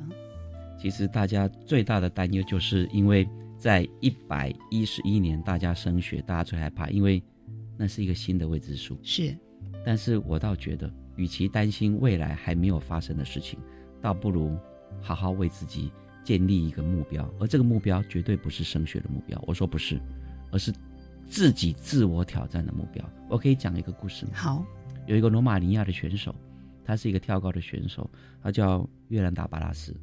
[0.82, 3.26] 其实大家最大的担忧，就是因为
[3.62, 7.22] 在一百一十一年，大家升学，大家最害怕，因为
[7.78, 8.98] 那是一个新的未知数。
[9.04, 9.38] 是，
[9.86, 13.60] 但是我倒觉得，与其担心未来还没有发生的事情。
[14.02, 14.58] 倒不如
[15.00, 15.92] 好好为自己
[16.24, 19.40] 建立一个目标，而这个目标绝对不是升学的目标。
[19.46, 20.02] 我说不是，
[20.52, 20.74] 而是
[21.28, 23.08] 自己自我挑战的目标。
[23.30, 24.32] 我可以讲一个故事吗？
[24.34, 24.66] 好，
[25.06, 26.34] 有一个罗马尼亚的选手，
[26.84, 28.10] 他是一个跳高的选手，
[28.42, 29.96] 他叫约兰达巴拉斯。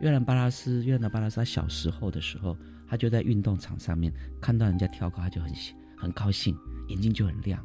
[0.00, 2.56] 约兰巴拉斯，约兰达巴拉斯，他小时候的时候，
[2.94, 5.52] 他就在运动场上面看到人家跳高，他就很
[5.96, 7.60] 很高兴，眼睛就很亮。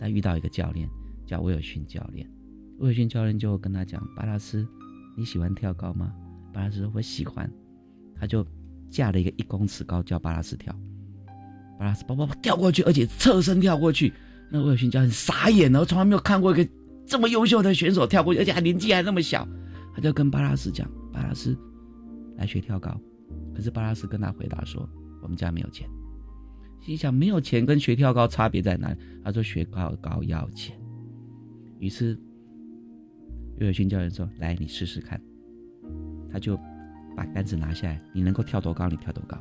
[0.00, 0.88] 但遇到一个教练
[1.24, 2.28] 叫威尔逊教练，
[2.80, 4.66] 威尔逊教练就跟他讲：“巴拉斯。”
[5.16, 6.12] 你喜欢跳高吗？
[6.52, 7.48] 巴拉斯说：“我喜欢。”
[8.18, 8.44] 他就
[8.90, 10.76] 架了一个一公尺高叫巴拉斯跳。
[11.78, 14.12] 巴拉斯啪啪啪跳过去，而且侧身跳过去。
[14.50, 16.68] 那威尔逊教练傻眼了，从来没有看过一个
[17.06, 19.46] 这么优秀的选手跳过去，而且还年纪还那么小。
[19.94, 21.56] 他就跟巴拉斯讲：“巴拉斯
[22.36, 23.00] 来学跳高。”
[23.54, 24.88] 可是巴拉斯跟他回答说
[25.22, 25.88] ：“我们家没有钱。”
[26.80, 28.96] 心想：没有钱跟学跳高差别在哪里？
[29.24, 30.76] 他说：“学跳高要钱。”
[31.78, 32.18] 于是。
[33.58, 35.20] 岳尔逊教练说：“来，你试试看。”
[36.32, 36.58] 他就
[37.16, 39.38] 把杆子拿下来，你能够跳多高，你跳多高。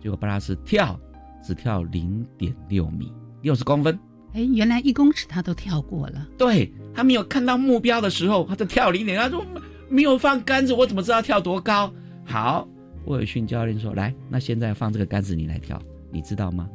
[0.00, 0.98] 结果巴拉斯跳
[1.44, 3.12] 只跳零点六米，
[3.42, 3.98] 六十公分。
[4.32, 6.26] 哎，原来一公尺他都跳过了。
[6.38, 9.18] 对他没有看到目标的时候，他就跳零点。
[9.18, 9.44] 他说
[9.90, 11.92] ：“没有放杆子，我怎么知道跳多高？”
[12.24, 12.66] 好，
[13.08, 15.80] 威尔逊教练说：“来，那现在放这个杆子，你来跳，
[16.12, 16.68] 你知道吗？”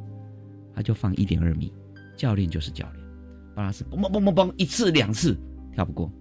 [0.75, 1.73] 他就放一点二米。
[2.15, 3.05] 教练就是教练，
[3.55, 5.35] 巴拉斯嘣嘣嘣嘣嘣一次两次
[5.71, 6.11] 跳不过，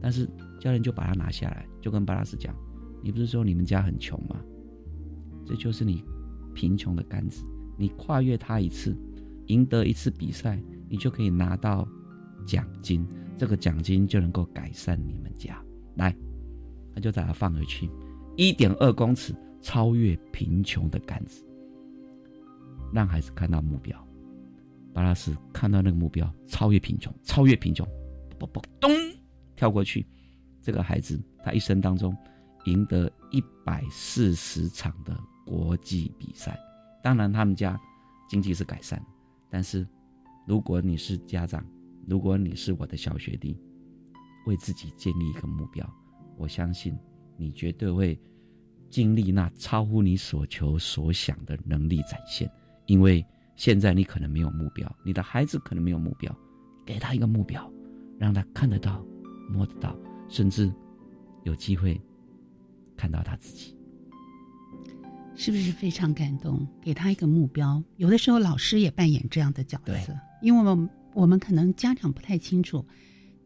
[0.00, 0.24] 但是
[0.60, 2.54] 教练就把他拿下来，就跟巴拉斯讲
[3.02, 4.36] ：“你不是说你们家很穷吗？
[5.44, 6.04] 这就是你
[6.54, 7.44] 贫穷的杆子，
[7.76, 8.96] 你跨越他一次，
[9.46, 11.86] 赢得一次比赛，你就可以拿到
[12.46, 13.04] 奖金，
[13.36, 15.60] 这个奖金就能够改善你们家。
[15.96, 16.14] 来，
[16.94, 17.90] 他就把它放回去，
[18.36, 21.44] 一点二公尺超越贫穷的杆子，
[22.92, 24.06] 让孩子看到目标。
[24.92, 27.86] 巴拉斯看到那个目标，超越贫穷，超越贫穷，
[28.38, 28.90] 啵啵咚
[29.54, 30.04] 跳过去。
[30.60, 32.16] 这个孩子他一生当中
[32.64, 36.58] 赢得一百四十场的国际比赛。
[37.02, 37.80] 当然，他们家
[38.28, 39.00] 经济是改善，
[39.48, 39.86] 但是
[40.46, 41.64] 如果你是家长，
[42.06, 43.56] 如果你是我的小学弟，
[44.46, 45.88] 为自己建立一个目标，
[46.36, 46.98] 我相信
[47.36, 48.20] 你绝对会
[48.90, 52.50] 经历那超乎你所求所想的能力展现，
[52.86, 53.24] 因为。
[53.56, 56.34] 现在你可能没有目标，你的孩子可能没有目标，
[56.86, 57.70] 给他一个目标，
[58.18, 59.04] 让他看得到、
[59.50, 59.94] 摸得到，
[60.30, 60.72] 甚至
[61.44, 62.00] 有机会
[62.96, 63.76] 看到他自己，
[65.36, 66.66] 是不是非常感动？
[66.80, 72.86] 给他一个目标，有的时候老师也扮演这样的角色，因为我们我们可能家长不太清楚，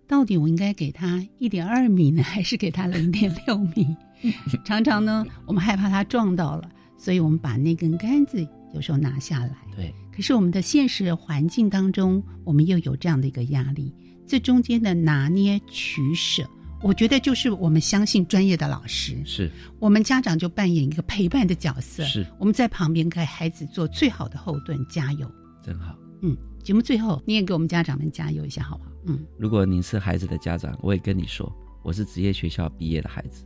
[0.06, 3.96] 到底我应该给他一点二米呢，还是给他零点六米？
[4.64, 9.56] 常常呢，我们害怕他撞到了，所以我们把那根杆子有时候拿下来。
[9.74, 9.94] 对。
[10.14, 13.92] 可是我们的现实环境当中，我们又有这样的一个压力，
[14.26, 16.48] 这中间的拿捏取舍，
[16.82, 19.50] 我觉得就是我们相信专业的老师，是
[19.80, 25.28] 我们家长就扮演一个陪伴的角色，是我们在旁边给孩子做最好的后盾，加油，
[25.60, 25.96] 真好。
[26.22, 28.90] 嗯，节目最后你也给我们家长们加油一下，好不好？
[29.06, 31.52] 嗯，如果您是孩子的家长，我也跟你说，
[31.82, 33.44] 我是职业学校毕业的孩子，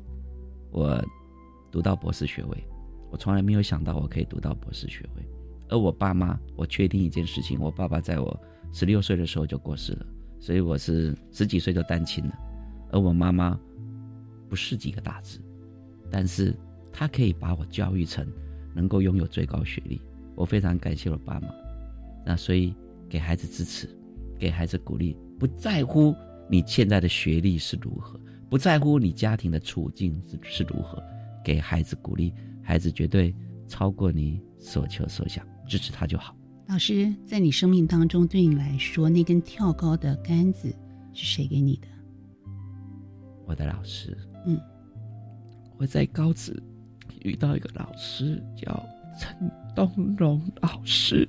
[0.71, 1.03] 我
[1.71, 2.65] 读到博士学位，
[3.11, 5.23] 我从来没有想到我可以读到博士学位。
[5.69, 8.41] 而我爸妈，我确定一件事情：我爸爸在我
[8.73, 10.07] 十六岁的时候就过世了，
[10.41, 12.39] 所以我是十几岁就单亲了。
[12.91, 13.59] 而我妈妈
[14.49, 15.41] 不是几个大字，
[16.11, 16.57] 但是
[16.91, 18.27] 她可以把我教育成
[18.75, 20.01] 能够拥有最高学历。
[20.35, 21.49] 我非常感谢我爸妈。
[22.25, 22.75] 那所以
[23.09, 23.89] 给孩子支持，
[24.39, 26.15] 给孩子鼓励，不在乎
[26.49, 28.19] 你现在的学历是如何，
[28.49, 31.03] 不在乎你家庭的处境是是如何，
[31.45, 32.33] 给孩子鼓励，
[32.63, 33.35] 孩子绝对
[33.67, 35.47] 超过你所求所想。
[35.67, 36.35] 支持他就好。
[36.67, 40.75] 老师，在你生命当中，对你来说，那根跳高的杆子
[41.13, 41.89] 是谁给你的？
[43.47, 44.17] 我的老师。
[44.47, 44.59] 嗯，
[45.77, 46.59] 我在高职
[47.21, 48.83] 遇到一个老师，叫
[49.19, 51.29] 陈东荣老师，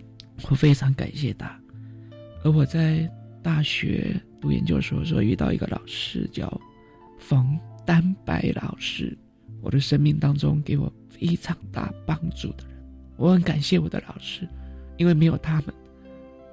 [0.49, 1.59] 我非常感谢他。
[2.43, 3.09] 而我在
[3.43, 6.49] 大学读研究所时候遇到一个老师，叫
[7.29, 9.15] 冯丹白老师，
[9.61, 12.75] 我的生命当中给我非常大帮助的人。
[13.17, 14.49] 我很感谢我的老师，
[14.97, 15.65] 因为没有他们，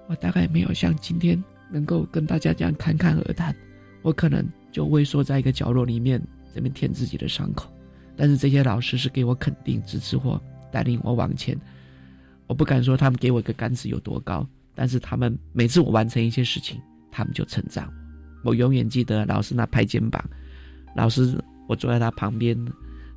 [0.06, 3.56] 我大概没有像今天能够跟大家这样侃侃而谈，
[4.02, 6.22] 我可能就畏缩在一个角落里面，
[6.54, 7.72] 这边舔自己的伤口。
[8.14, 10.38] 但是这些老师是给我肯定、支持或
[10.70, 11.58] 带领我往前。
[12.46, 16.78] 我不敢说他们给我一个杆子有多高，但是他们每次我完成一些事情，
[17.10, 17.86] 他们就称赞
[18.44, 18.50] 我。
[18.50, 20.22] 我永远记得老师那拍肩膀，
[20.96, 21.38] 老师
[21.68, 22.56] 我坐在他旁边，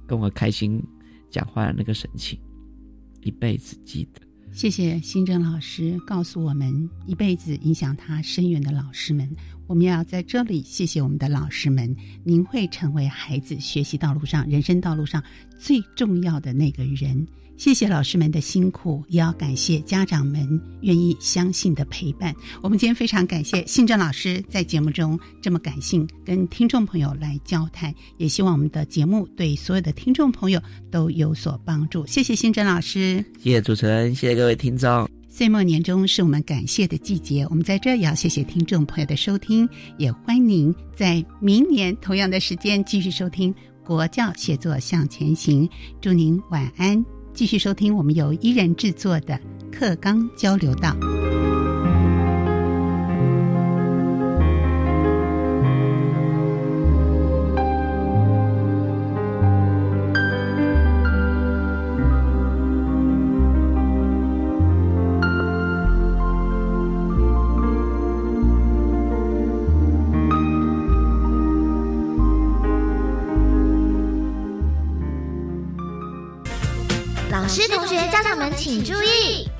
[0.06, 0.84] 跟我开心
[1.30, 2.38] 讲话的那个神情。
[3.22, 4.22] 一辈子记得，
[4.54, 9.30] 谢谢新正老师告诉我们一辈子影响他深远的老师们。
[9.70, 15.24] 我们要在这里谢谢我们的老师们，您会成为孩子学习道路上、人生道路上
[15.60, 17.28] 最重要的那个人。
[17.56, 22.34] 谢谢老师们的辛苦，也要感谢家长们愿意相信的陪伴。
[22.64, 30.60] 我们今天非常感谢信正老师在节目中这么感性跟听众朋友来交谈，也希望我们的节目对所有的听众朋友
[30.90, 32.04] 都有所帮助。
[32.08, 35.19] 谢谢信正老师，谢谢主持人，谢谢各位听众。
[35.40, 39.66] 岁末年终是我们感谢的季节，我们在这也要谢谢听众朋友的收听，
[39.98, 45.66] 也欢迎您在明年同样的时间继续收听国教写作向前行。
[46.02, 47.02] 祝您晚安。
[47.34, 49.40] 继续收听我们由伊人制作的
[49.72, 50.94] 课纲交流道。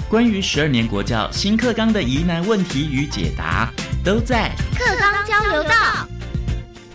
[0.10, 3.72] 关于十二年国教新课纲的疑难问题与解答，
[4.04, 5.70] 都在课纲交流道。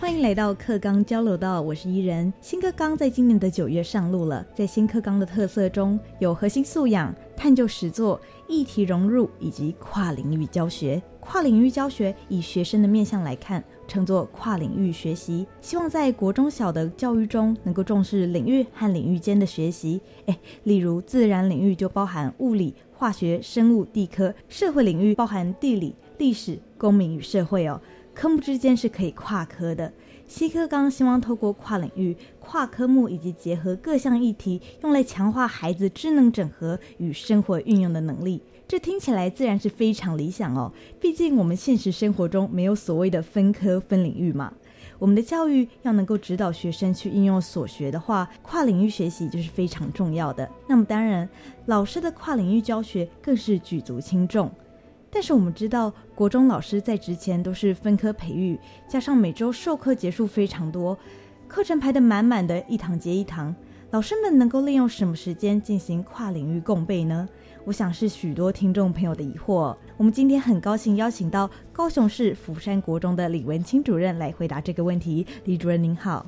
[0.00, 2.34] 欢迎来到课纲交流道，我是伊人。
[2.40, 11.00] 新课纲在今年的九月上路了，在新课纲的特色中有核心素养、探究实作、议题融入以及跨领域教学。
[11.20, 15.46] 跨领域教学以学生的面向来看，称作跨领域学习。
[15.60, 20.00] 希望在国中小的教育中能够重视领域和领域间的学习。
[20.26, 27.80] 诶，例如自然领域就包含物理、化学、生物、地科；社会领域包含地理、历史、公民与社会哦。
[28.12, 29.92] 科目之间是可以跨科的。
[30.26, 38.40] 西科刚希望透过跨领域、跨科目以及结合各项议题，用来强化孩子智能整合与生活运用的能力。
[38.66, 40.72] 这听起来自然是非常理想哦。
[41.00, 44.52] 毕竟我们现实生活中没有所谓的分科分领域嘛。
[44.98, 50.48] 我们的教育要能够指导学生去应用所学的话，跨领域学习就是非常重要的。
[50.66, 51.28] 那么当然，
[51.66, 54.50] 老师的跨领域教学更是举足轻重。
[55.10, 58.58] 但是我们知道，国中老师在职前都是分科培育，
[58.88, 60.96] 加上每周授课节数非常多，
[61.46, 63.54] 课程排得满满的，一堂接一堂。
[63.90, 67.28] 老师们能够利用什么时间进行跨领域共备呢？
[67.66, 69.74] 我想是许多听众朋友的疑惑。
[69.96, 75.26] 我们今天很高兴邀请到高雄市釜山国中的李文清主任来回答这个问题。
[75.44, 76.26] 李主任您好。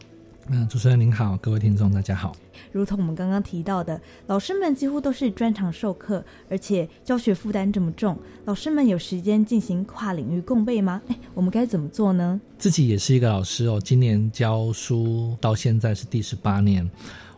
[0.48, 2.34] 嗯，主持人您好，各位听众大家好。
[2.72, 8.16] 如同我们刚刚提到的，老师们几乎都是专场授课，而且教学负担这么重，
[8.46, 11.02] 老师们有时间进行跨领域共备吗？
[11.08, 12.40] 哎，我们该怎么做呢？
[12.56, 16.88] 自己也是一个老师哦，今年教书到现在是第十八年，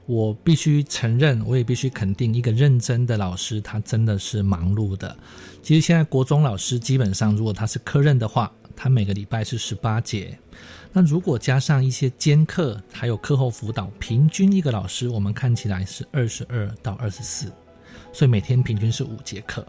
[0.08, 5.14] 我必须承认，我也必须肯定，一个认真的老师，他真的是忙碌的。
[5.62, 10.38] 其实现在国中老师基本上，如果他是科任的话，他每个礼拜是十八节。
[10.94, 17.52] 那如果加上一些兼课，还有课后辅导，平均一个老师我们看起来是二十二到二十四，
[18.10, 19.66] 所以每天平均是五节课。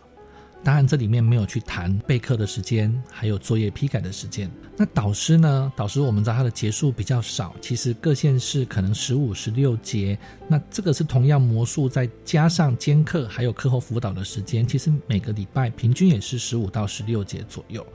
[0.64, 4.50] 当然这里面没有去谈备课的时间，还有作业批改的时间。
[4.76, 5.72] 那导师呢？
[5.76, 10.18] 导师我们知道他的节数比较少，其实各县市可能十五、十六节。
[10.48, 17.86] 那这个是同样魔术，再加上兼课还有课后辅导的时间，其实每个礼拜平均也是十五到十六节左右。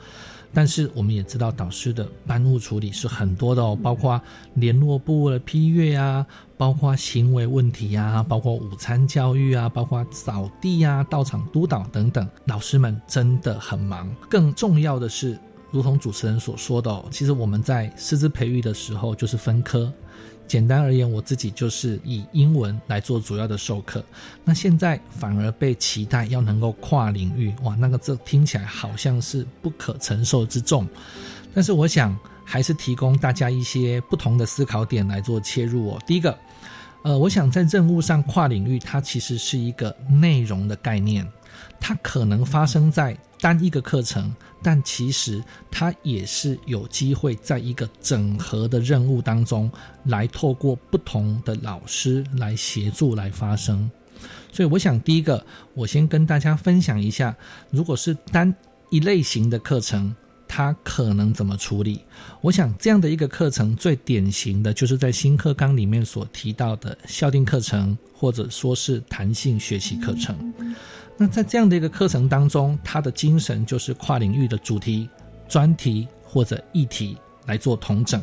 [0.55, 4.21] 但是我们也知道，导师的班务处理是很多的哦，包括
[4.55, 6.25] 联络部的批阅啊，
[6.57, 14.09] 包括行为问题啊，包括午餐教育啊，包括扫地啊、到场督导等等，老师们真的很忙。
[14.31, 15.37] 更重要的是，
[15.73, 19.93] 如同主持人所说的，其实我们在师资培育的时候就是分科。
[20.47, 24.05] 简单而言，我自己就是以英文来做主要的授课。
[24.45, 30.87] 那现在反而被期待要能够跨领域，哇，那个这听起来好像是不可承受之重。
[31.55, 35.99] 但是我想还是提供大家一些不同的思考点来做切入哦。
[36.07, 36.37] 第一个，
[37.03, 41.27] 呃，我想在任务上跨领域，它其实是一个内容的概念，
[41.81, 44.35] 它可能发生在单一个课程。
[44.65, 49.71] 但其实它也是有机会在一个整合的任务当中，
[50.05, 53.89] 来透过不同的老师来协助来发生。
[54.51, 55.45] 所以我想，第一个，
[55.75, 57.37] 我先跟大家分享一下，
[57.71, 58.53] 如果是单
[58.89, 60.15] 一类型的课程，
[60.49, 62.01] 它可能怎么处理？
[62.41, 70.55] 我想这样的一个课程，最典型的就是在新课纲里面所提到的校定课程，或者说是弹性学习课程。
[71.17, 75.09] 那在这样的一个课程当中，它的精神就是跨领域的主题、
[75.49, 78.23] 专题或者议题来做统整。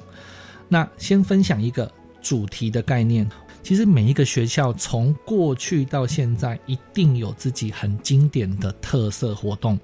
[0.67, 1.89] 那先分享一个
[2.21, 3.29] 主题的概念。
[3.63, 9.79] 其实每一个学校从过去到现在，一定有自己很经典的特色活动。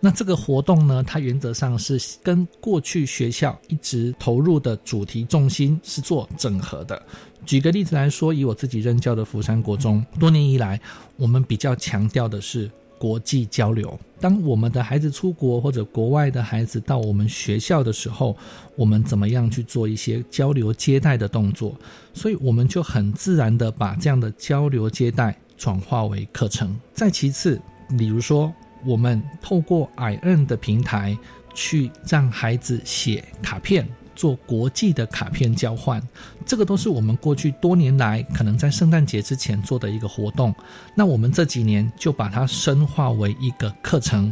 [0.00, 7.00] 那这个活动呢，它原则上是跟过去学校一直投入的主题重心是做整合的。
[7.46, 10.80] 举个例子来说，以我自己任教的福山国中，多年以来，
[11.16, 12.70] 我们比较强调的是
[13.00, 13.98] 国际交流。
[14.20, 18.36] 当我们的孩子出国或者国外的孩子到我们学校的时候，
[18.76, 21.74] 我们怎么样去做一些交流接待的动作？
[22.12, 26.78] 所以我们就很自然的把这样的交流接待转化为课程。
[26.92, 27.58] 再其次，
[27.96, 28.52] 比如说
[28.84, 31.16] 我们透过 i n 的平台
[31.54, 33.88] 去让孩子写卡片。
[34.20, 35.98] 做国际的卡片交换，
[36.44, 40.54] 这个都是我们过去多年来可能在圣诞节之前做的一个活动。
[40.94, 44.30] 那我们这几年就把它深化为一个课程，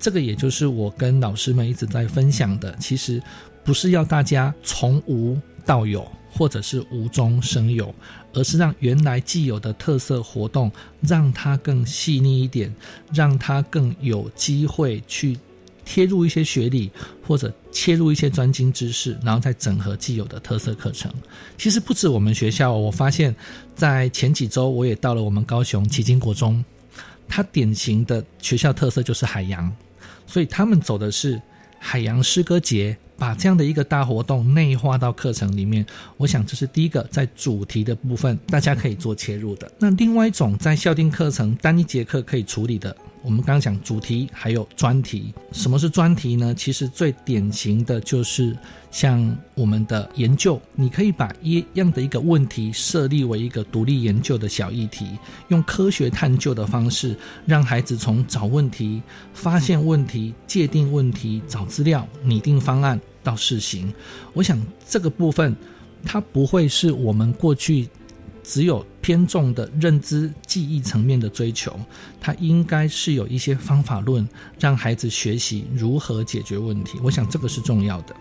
[0.00, 2.74] 这个也就是我跟老师们一直在分享的。
[2.76, 3.22] 其实
[3.62, 7.94] 不是要大家从无到有，或者是无中生有，
[8.32, 10.72] 而是让原来既有的特色活动，
[11.02, 12.74] 让它更细腻一点，
[13.12, 15.38] 让它更有机会去。
[15.86, 16.90] 贴入一些学理，
[17.24, 21.10] 或者切入一些专精知识，然后再整合既有的特色课程。
[21.56, 23.34] 其实不止我们学校，我发现，
[23.74, 26.62] 在前几周我也到了我们高雄旗津国中，
[27.28, 29.72] 它典型的学校特色就是海洋，
[30.26, 31.40] 所以他们走的是
[31.78, 39.70] 海洋诗歌节把这样的一个大活动内化到课程里面，我想这是第一个在主题的部分大家可以做切入的。
[39.78, 42.94] 那另外一种在校定课程单一节课可以处理的。
[43.26, 46.54] 我们刚讲主题还有专题，什么是专题呢？
[46.54, 48.56] 其实最典型的就是
[48.92, 55.18] 像我们的研究，你可以把一样的一个问题设立为一个独立研究的小议题，
[55.48, 59.02] 用科学探究的方式，让孩子从找问题、
[59.34, 63.92] 发现问题、界定问题、找资料、拟定方案到试行。
[64.34, 64.56] 我想
[64.88, 65.52] 这个部分，
[66.04, 67.88] 它不会是我们过去。
[68.48, 71.76] 只有偏重的认知记忆层面的追求，
[72.20, 74.26] 它应该是有一些方法论，
[74.60, 76.96] 让孩子学习如何解决问题。
[77.02, 78.14] 我想这个是重要的。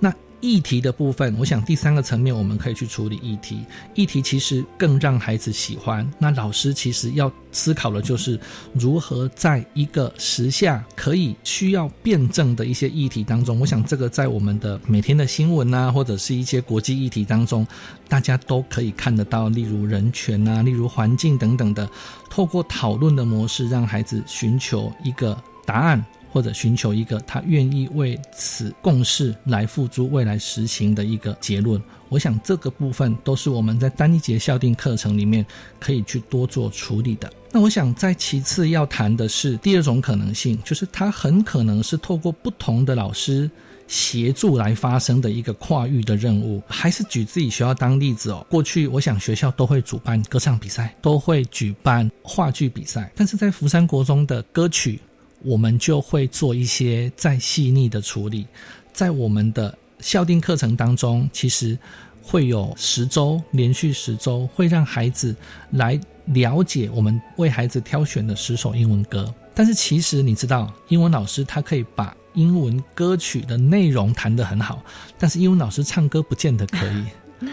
[0.00, 0.12] 那。
[0.40, 3.64] 议题的部分，我想第三个层面我们可以去处理议题。
[3.94, 6.08] 议题其实更让孩子喜欢。
[6.18, 8.38] 那老师其实要思考的就是
[8.74, 17.66] 如何在一个时下可以需要辩证的一些议题当中，我想这个在我们的每天的新闻啊，或者是一些国际议题当中，
[18.08, 21.88] 大家都可以看得到，例如人权啊，例如环境等等的，
[22.30, 26.04] 透过讨论的模式，让孩子寻求一个答案。
[26.36, 35.46] 或者寻求一个他愿意为此共事来付诸未来实行的一个结论，我想这个部分都是我们在单一节校定课程里面
[35.80, 37.32] 可以去多做处理的。
[37.50, 43.50] 那我想在其次要谈的是第二种可能性，就是他很可能是透过不同的老师
[43.86, 46.62] 协助来发生的一个跨域的任务。
[46.68, 55.00] 还是举自己学校当例子哦，过去我想学校都会主办歌唱比赛，都会举办话剧比赛，但是在福山国中的歌曲。
[55.42, 58.46] 我们就会做一些再细腻的处理，
[58.92, 61.78] 在我们的校定课程当中，其实
[62.22, 65.34] 会有十周连续十周，会让孩子
[65.72, 69.32] 来了解我们为孩子挑选的十首英文歌。
[69.54, 74.82] 但是其实你知道，英文老师他可以把英文歌曲的内容弹得很好，
[75.18, 77.04] 但是英文老师唱歌不见得可以。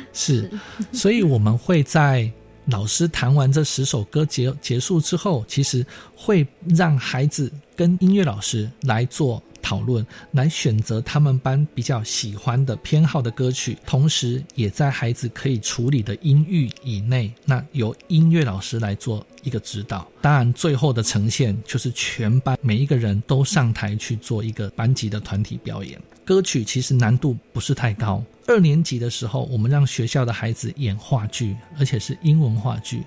[0.13, 0.49] 是，
[0.91, 2.31] 所以我们会在。
[2.65, 5.85] 老师弹完这十首歌结结束之后，其实
[6.15, 20.07] 会让孩子跟音乐老师来做讨论，来选择他们班比较喜欢的偏好的歌曲，同时也在孩子可以处理的音域以内，那由音乐老师来做一个指导。
[20.21, 26.01] 当然，最后的呈现就是全班每一个人都上台去做一个班级的团体表演。
[26.25, 28.23] 歌曲其实难度不是太高。
[28.47, 33.03] 二年级的时候，我们让学校的孩子演话剧，而且是英文话剧。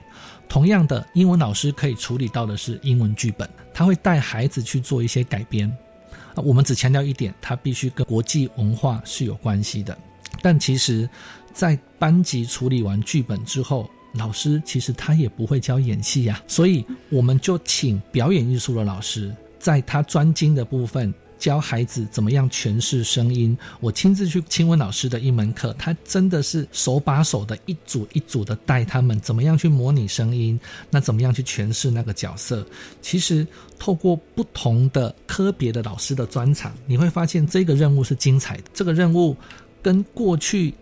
[0.49, 5.71] 同样的，英文老师可以处理到的是英文剧本，他会带孩子去做一些改编。
[6.37, 9.97] 我们只强调一点，他必须跟国际文化是有关系的。
[10.41, 11.09] 但其实，
[11.53, 21.13] 在班级处理完剧本之后，老师其实他也不会教演戏呀，所以我们就请表演艺术的老师，在他专精的部分。
[21.39, 30.59] 教孩子怎么样诠释声音，我亲自去亲文老师的一门课，他真的是手把手的一组一组的带他们怎么样去模拟声音，
[30.91, 32.67] 那怎么样去诠释那个角色。
[33.03, 33.47] 其实
[33.79, 38.65] 透过不同的科别的老师的专场，你会发现这个任务是精彩的。
[38.73, 39.37] 这个任务
[39.83, 40.75] 跟过去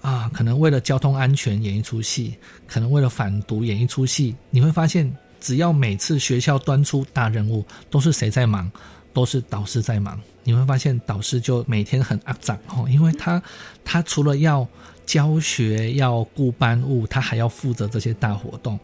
[0.00, 2.34] 啊，可能为了交通安全演一出戏，
[2.66, 8.70] 可能为了反毒演一出戏，你会发现只要每次学校端出大任务，都是谁在忙？
[9.12, 13.42] 都是导师在忙，你会发现导师就每天很阿脏哦，因为他
[13.84, 14.66] 他除了要
[15.04, 18.78] 教学、要顾班务，他还要负责这些大活动。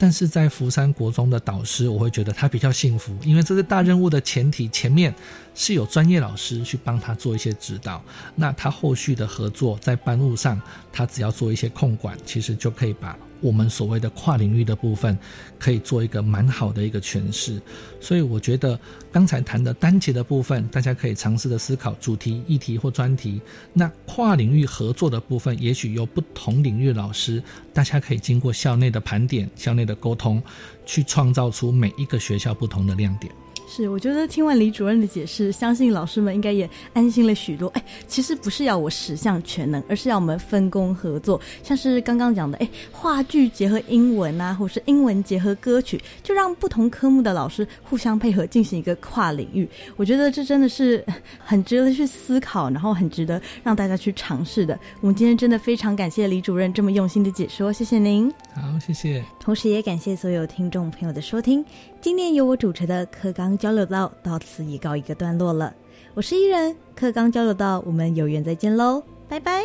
[0.00, 5.12] 但是在福山国中的导师，我会觉得他比较幸福，因为这是大任务的前提，前面
[5.56, 8.00] 是有专业老师去帮他做一些指导。
[8.36, 10.60] 那他后续的合作在班务上，
[10.92, 13.18] 他只要做一些控管，其实就可以把。
[13.40, 15.18] 我们所谓的跨领域的部分，
[15.58, 17.60] 可以做一个蛮好的一个诠释，
[18.00, 18.78] 所以我觉得
[19.12, 23.40] 刚才谈的单节的部分，大家可以尝试的思考主题、议题或专题。
[23.72, 30.42] 那跨领域合作的部分，也许由不同领域老师，大家可以经过校内的盘点、校内的沟通，
[30.84, 33.32] 去创造出每一个学校不同的亮点。
[33.70, 37.68] 是，我觉得听完李主任的解释，相信老师们应该也安心了许多。
[37.68, 41.38] 哎，其实不是要我十项全能，而是要我们分工合作。
[41.62, 49.68] 像是刚刚讲的，哎，话剧结合英文啊，或是英文结合歌曲，就让不同科目的老师互相配合，进行一个跨领域。
[49.96, 51.04] 我觉得这真的是
[51.38, 54.78] 很值得去思考，然后很值得让大家去尝试的。
[55.02, 58.32] 我们今天真的非常感谢李主任这么用心的解说，谢谢您。
[58.54, 59.22] 好，谢谢。
[59.48, 61.64] 同时也感谢所有听众朋友的收听。
[62.02, 65.74] 今年由我主持的课纲交流道到此已告一个段落了。
[66.12, 69.64] 我是伊人，课纲交流道，我们有缘再见喽，拜拜。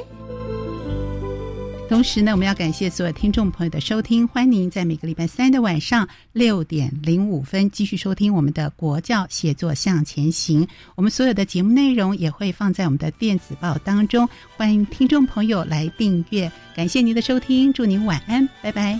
[1.89, 10.65] 同时呢，我们要感谢所有听众朋友的收听，欢迎您在每个礼拜三的晚上六点零五分继续收听我们的国教写作向前行。
[10.95, 16.49] 我们所有的节目内容也会放在我们的电子报当中，欢迎听众朋友来订阅。
[16.73, 18.97] 感谢您的收听，祝您晚安，拜拜。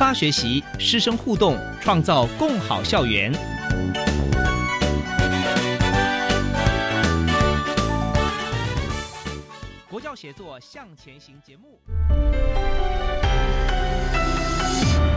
[0.00, 3.30] 发学习，师生互动，创造共好校园。
[9.90, 11.78] 国教协作向前行节目。